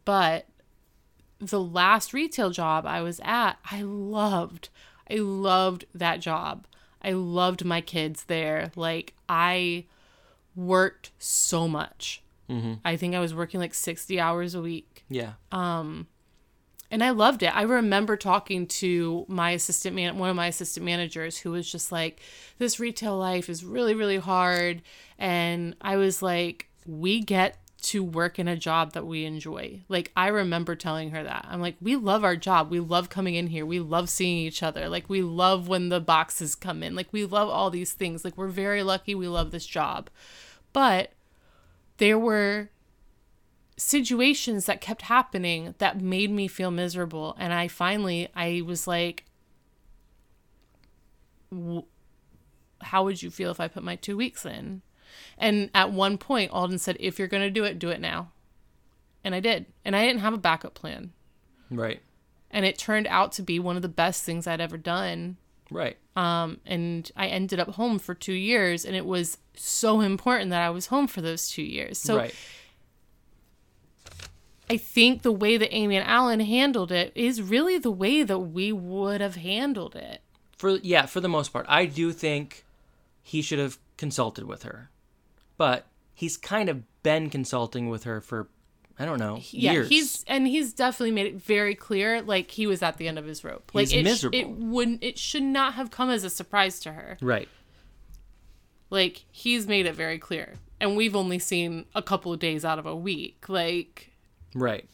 [0.04, 0.46] But
[1.38, 4.70] the last retail job I was at, I loved.
[5.08, 6.66] I loved that job.
[7.00, 8.72] I loved my kids there.
[8.74, 9.84] Like, I
[10.56, 12.22] worked so much.
[12.84, 15.04] I think I was working like 60 hours a week.
[15.08, 15.32] Yeah.
[15.50, 16.06] Um,
[16.90, 17.56] And I loved it.
[17.56, 21.90] I remember talking to my assistant man, one of my assistant managers, who was just
[21.90, 22.20] like,
[22.58, 24.82] "This retail life is really, really hard."
[25.18, 30.12] And I was like, "We get to work in a job that we enjoy." Like
[30.16, 31.46] I remember telling her that.
[31.48, 32.70] I'm like, "We love our job.
[32.70, 33.66] We love coming in here.
[33.66, 34.88] We love seeing each other.
[34.88, 36.94] Like we love when the boxes come in.
[36.94, 38.24] Like we love all these things.
[38.24, 39.14] Like we're very lucky.
[39.14, 40.10] We love this job."
[40.72, 41.12] But
[41.98, 42.70] there were
[43.76, 49.24] situations that kept happening that made me feel miserable and i finally i was like
[51.50, 51.84] "W-
[52.82, 54.82] how would you feel if i put my two weeks in
[55.38, 58.30] and at one point alden said if you're going to do it do it now
[59.22, 61.12] and i did and i didn't have a backup plan
[61.70, 62.00] Right.
[62.50, 65.36] and it turned out to be one of the best things i'd ever done
[65.70, 65.96] Right.
[66.14, 70.60] um, and I ended up home for two years, and it was so important that
[70.60, 71.98] I was home for those two years.
[71.98, 72.34] So right.
[74.70, 78.38] I think the way that Amy and Alan handled it is really the way that
[78.38, 80.22] we would have handled it.
[80.56, 82.64] For yeah, for the most part, I do think
[83.22, 84.90] he should have consulted with her,
[85.56, 88.48] but he's kind of been consulting with her for
[88.98, 89.88] I don't know Yeah, years.
[89.88, 93.24] he's and he's definitely made it very clear, like he was at the end of
[93.26, 93.70] his rope.
[93.74, 94.38] Like He's it, miserable.
[94.38, 97.18] it wouldn't, it should not have come as a surprise to her.
[97.20, 97.48] right.
[98.90, 102.78] Like he's made it very clear, and we've only seen a couple of days out
[102.78, 103.48] of a week.
[103.48, 104.12] Like
[104.54, 104.88] Right.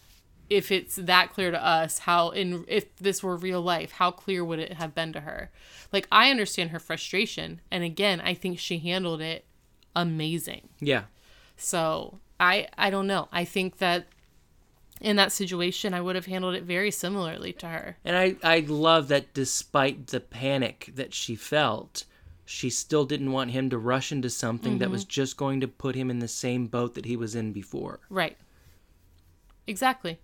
[0.49, 4.43] if it's that clear to us, how in if this were real life, how clear
[4.43, 5.51] would it have been to her?
[5.93, 9.45] Like I understand her frustration, and again, I think she handled it
[9.95, 10.69] amazing.
[10.81, 11.05] Yeah.
[11.57, 13.29] So I I don't know.
[13.33, 14.07] I think that
[15.01, 17.97] in that situation, I would have handled it very similarly to her.
[18.05, 22.05] And I, I love that despite the panic that she felt,
[22.45, 25.11] she still didn't want him to rush into something that was mm-hmm.
[25.11, 28.01] just going to put him in the same boat that he was in before.
[28.11, 28.37] Right.
[29.67, 30.21] Exactly.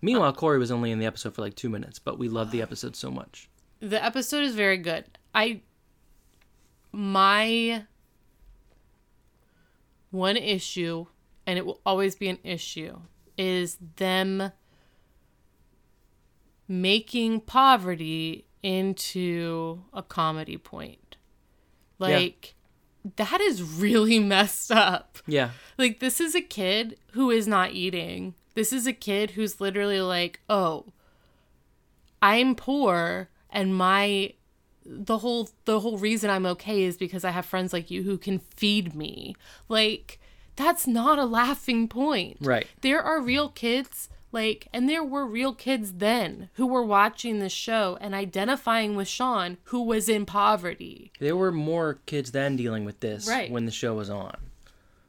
[0.00, 2.62] Meanwhile, Corey was only in the episode for like two minutes, but we loved the
[2.62, 3.48] episode so much.
[3.80, 5.04] The episode is very good.
[5.34, 5.60] I
[6.92, 7.84] my
[10.16, 11.06] one issue
[11.46, 12.98] and it will always be an issue
[13.36, 14.50] is them
[16.68, 21.16] making poverty into a comedy point.
[21.98, 22.54] Like
[23.16, 25.18] that is really messed up.
[25.26, 25.50] Yeah.
[25.78, 28.34] Like this is a kid who is not eating.
[28.54, 30.86] This is a kid who's literally like, "Oh,
[32.22, 34.32] I'm poor and my
[34.88, 38.18] the whole the whole reason I'm okay is because I have friends like you who
[38.18, 39.34] can feed me."
[39.68, 40.18] Like
[40.56, 42.38] that's not a laughing point.
[42.40, 42.66] Right.
[42.80, 47.48] There are real kids like and there were real kids then who were watching the
[47.48, 51.12] show and identifying with Sean who was in poverty.
[51.20, 53.50] There were more kids then dealing with this Right.
[53.50, 54.36] when the show was on.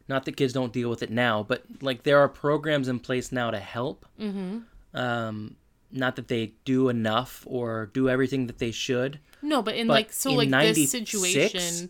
[0.10, 3.32] Not that kids don't deal with it now, but like there are programs in place
[3.32, 4.06] now to help.
[4.20, 4.60] Mm-hmm.
[4.98, 5.56] Um,
[5.92, 9.20] not that they do enough or do everything that they should.
[9.42, 11.90] No, but in But like so in like 96, this situation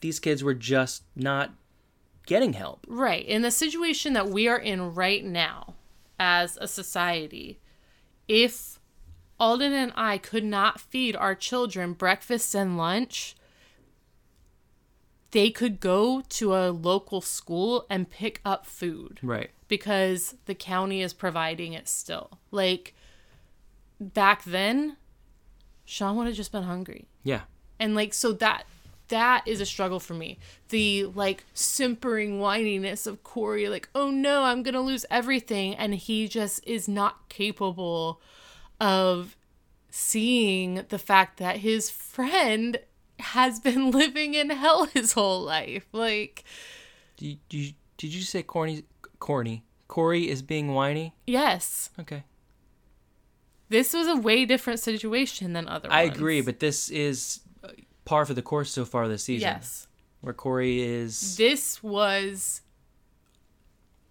[0.00, 1.52] These kids were just not
[2.26, 2.86] getting help.
[2.88, 3.24] Right.
[3.24, 5.74] In the situation that we are in right now
[6.18, 7.58] as a society,
[8.28, 8.78] if
[9.38, 13.34] Alden and I could not feed our children breakfast and lunch,
[15.30, 19.50] they could go to a local school and pick up food Right.
[19.68, 22.38] because the county is providing it still.
[22.50, 22.94] Like
[24.00, 24.96] back then,
[25.84, 27.42] Sean would have just been hungry Yeah.
[27.78, 28.64] and like so that
[29.08, 30.38] that is a struggle for me
[30.68, 36.28] the like simpering whininess of corey like oh no i'm gonna lose everything and he
[36.28, 38.20] just is not capable
[38.80, 39.36] of
[39.90, 42.78] seeing the fact that his friend
[43.18, 46.44] has been living in hell his whole life like
[47.16, 48.84] Did you, did you say corny?
[49.18, 49.64] Corny.
[49.88, 51.14] Corey is being whiny.
[51.26, 52.22] yes Okay.
[53.70, 56.16] This was a way different situation than other I ones.
[56.16, 57.68] agree, but this is uh,
[58.04, 59.48] par for the course so far this season.
[59.48, 59.86] yes
[60.20, 61.36] Where Corey is.
[61.38, 62.60] this was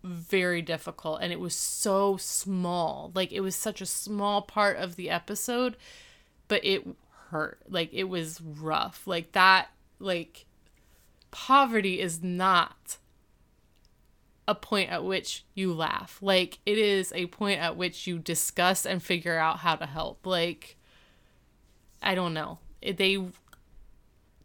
[0.01, 4.95] very difficult and it was so small like it was such a small part of
[4.95, 5.76] the episode
[6.47, 6.88] but it
[7.32, 9.68] hurt like it was rough like that
[9.99, 10.45] like
[11.32, 12.97] poverty is not
[14.50, 18.86] a point at which you laugh like it is a point at which you discuss
[18.86, 20.76] and figure out how to help like
[22.02, 23.18] i don't know they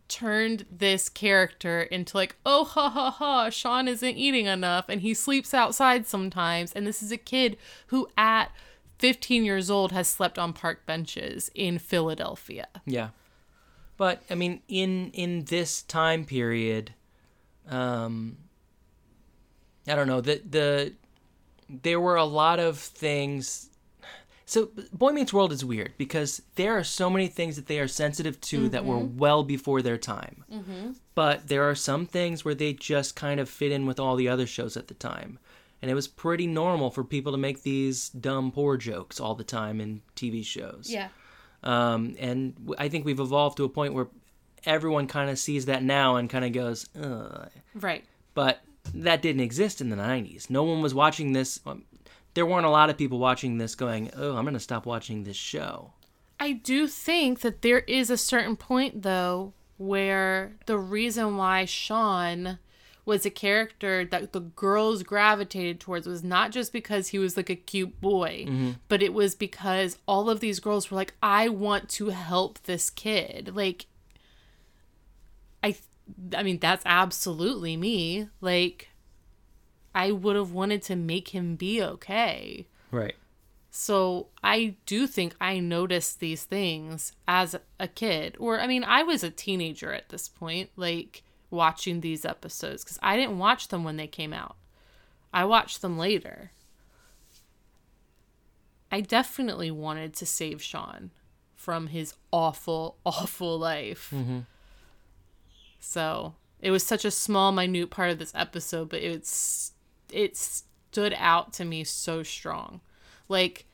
[0.08, 5.14] turned this character into like, oh ha ha ha, Sean isn't eating enough and he
[5.14, 6.72] sleeps outside sometimes.
[6.72, 7.56] And this is a kid
[7.88, 8.52] who at
[8.98, 12.68] 15 years old has slept on park benches in Philadelphia.
[12.86, 13.08] Yeah.
[13.96, 16.94] But I mean in in this time period
[17.68, 18.36] um
[19.88, 20.92] I don't know, the the
[21.68, 23.70] there were a lot of things
[24.46, 27.88] so Boy Meets World is weird because there are so many things that they are
[27.88, 30.44] sensitive to that were well before their time.
[31.14, 34.28] But there are some things where they just kind of fit in with all the
[34.28, 35.38] other shows at the time.
[35.80, 39.44] And it was pretty normal for people to make these dumb poor jokes all the
[39.44, 40.90] time in TV shows.
[40.90, 41.08] Yeah.
[41.62, 44.08] Um, and I think we've evolved to a point where
[44.66, 47.50] everyone kind of sees that now and kind of goes, Ugh.
[47.74, 48.04] Right.
[48.34, 48.60] but
[48.94, 50.48] that didn't exist in the 90s.
[50.48, 51.60] No one was watching this.
[51.66, 51.84] Um,
[52.34, 55.24] there weren't a lot of people watching this going, oh, I'm going to stop watching
[55.24, 55.92] this show.
[56.40, 62.58] I do think that there is a certain point though where the reason why Sean
[63.06, 67.50] was a character that the girls gravitated towards was not just because he was like
[67.50, 68.46] a cute boy,
[68.88, 72.88] but it was because all of these girls were like, I want to help this
[72.90, 73.54] kid.
[73.54, 73.86] Like,
[76.36, 78.28] I, mean, that's absolutely me.
[78.40, 78.90] Like,
[79.94, 82.66] I would have wanted to make him be okay.
[82.90, 83.14] Right.
[83.70, 88.36] So I do think I noticed these things as a kid.
[88.38, 92.98] Or, I mean, I was a teenager at this point, like watching these episodes, because
[93.02, 94.56] I didn't watch them when they came out.
[95.32, 96.52] I watched them later.
[98.92, 101.10] I definitely wanted to save Sean
[101.56, 104.12] from his awful, awful life.
[104.14, 104.40] Mm-hmm.
[105.84, 109.72] So it was such a small, minute part of this episode, but it's
[110.10, 112.80] it stood out to me so strong.
[113.28, 113.66] Like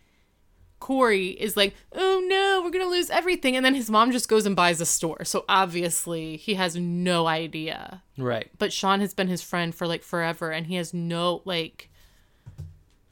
[0.80, 4.28] Corey is like, "Oh no, we're going to lose everything." And then his mom just
[4.28, 5.24] goes and buys a store.
[5.24, 8.02] So obviously, he has no idea.
[8.18, 8.50] Right.
[8.58, 11.90] But Sean has been his friend for like forever and he has no like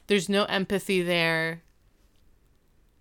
[0.07, 1.61] there's no empathy there.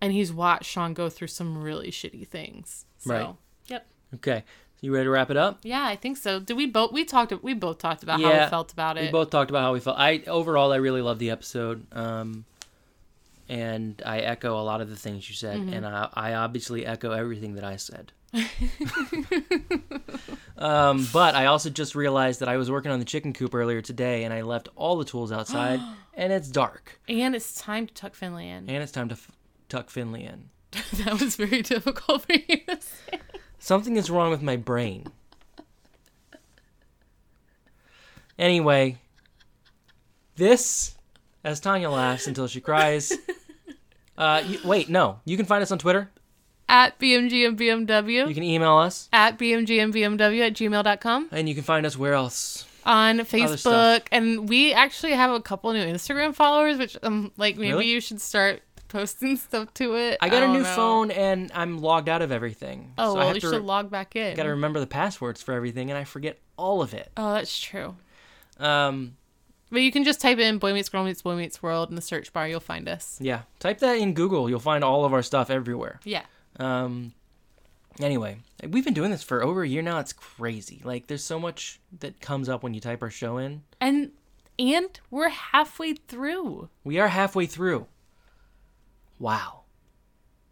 [0.01, 2.85] And he's watched Sean go through some really shitty things.
[2.99, 3.35] So, Right.
[3.67, 3.87] Yep.
[4.15, 4.45] Okay.
[4.81, 5.59] You ready to wrap it up?
[5.63, 6.39] Yeah, I think so.
[6.41, 9.03] Did we both we talked we both talked about how we felt about it.
[9.07, 9.99] We both talked about how we felt.
[9.99, 11.87] I overall I really loved the episode.
[11.93, 12.45] Um
[13.49, 15.73] and I echo a lot of the things you said Mm-hmm.
[15.73, 18.13] and I, I obviously echo everything that I said.
[20.59, 23.81] um, but I also just realized that I was working on the chicken coop earlier
[23.81, 25.81] today and I left all the tools outside
[26.15, 28.69] and it's dark and it's time to tuck Finley in.
[28.69, 29.31] and it's time to f-
[29.69, 30.51] tuck Finley in.
[31.05, 33.19] that was very difficult for you to say.
[33.59, 35.07] Something is wrong with my brain.
[38.39, 38.99] Anyway,
[40.37, 40.95] this,
[41.43, 43.13] as Tanya laughs until she cries.
[44.17, 45.21] Uh, you, wait, no.
[45.25, 46.11] You can find us on Twitter.
[46.69, 48.27] At BMG and BMW.
[48.29, 51.29] You can email us, at BMG and BMW at gmail.com.
[51.31, 52.65] and you can find us where else?
[52.85, 53.19] on.
[53.21, 57.87] Facebook, and we actually have a couple new Instagram followers, which um like maybe Really?
[57.87, 60.19] you should start posting stuff to it.
[60.21, 60.75] I got a new know.
[60.75, 62.93] phone, and I'm logged out of everything.
[62.99, 64.37] Oh so I have you to should log back in.
[64.37, 67.11] got to remember the passwords for everything, and I forget all of it.
[67.17, 67.97] oh, that's true.
[68.59, 69.17] Um,
[69.71, 72.03] But you can just type in "Boy Meets Girl Meets Boy Meets World" in the
[72.03, 72.49] search bar.
[72.49, 73.19] You'll find us.
[73.21, 74.49] yeah, type that in Google.
[74.51, 76.01] You'll find all of our stuff everywhere.
[76.05, 76.25] Yeah.
[76.59, 77.13] Um,
[78.01, 79.99] anyway, we've been doing this for over a year now.
[79.99, 80.81] It's crazy.
[80.83, 83.63] Like, there's so much that comes up when you type our show in.
[83.81, 84.11] And
[84.59, 86.69] and we're halfway through.
[86.83, 87.87] We are halfway through.
[89.19, 89.63] Wow.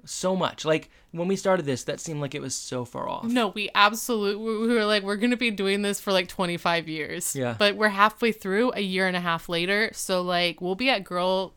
[0.04, 0.64] So much.
[0.64, 3.24] Like, when we started this, that seemed like it was so far off.
[3.24, 7.34] No, we absolutely we were like we're gonna be doing this for like 25 years.
[7.34, 7.56] Yeah.
[7.58, 9.90] But we're halfway through, a year and a half later.
[9.92, 11.54] So like we'll be at Girl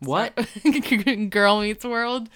[0.00, 0.38] What?
[1.30, 2.28] Girl Meets World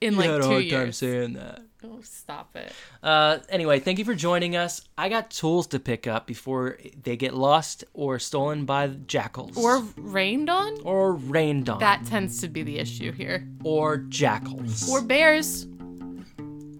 [0.00, 0.96] in like you had a two hard time years.
[0.96, 1.60] saying that.
[1.84, 2.72] Oh, stop it.
[3.02, 4.82] Uh, anyway, thank you for joining us.
[4.96, 9.56] I got tools to pick up before they get lost or stolen by the jackals.
[9.56, 10.78] Or rained on?
[10.84, 11.80] or rained on.
[11.80, 13.48] That tends to be the issue here.
[13.64, 14.88] or jackals.
[14.88, 15.66] Or bears.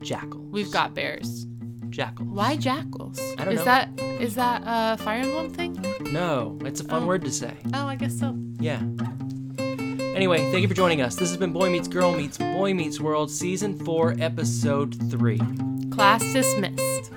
[0.02, 0.46] jackals.
[0.50, 1.46] We've got bears.
[1.90, 2.28] jackals.
[2.28, 3.20] Why jackals?
[3.38, 3.64] I don't is know.
[3.64, 5.76] that is that a Fire Emblem thing?
[6.12, 7.06] No, it's a fun Oh.
[7.06, 7.54] word to say.
[7.74, 8.36] Oh, I guess so.
[8.60, 8.80] Yeah.
[10.14, 11.16] Anyway, thank you for joining us.
[11.16, 15.40] This has been Boy Meets Girl Meets Boy Meets World, Season 4, Episode 3.
[15.90, 17.10] Class dismissed.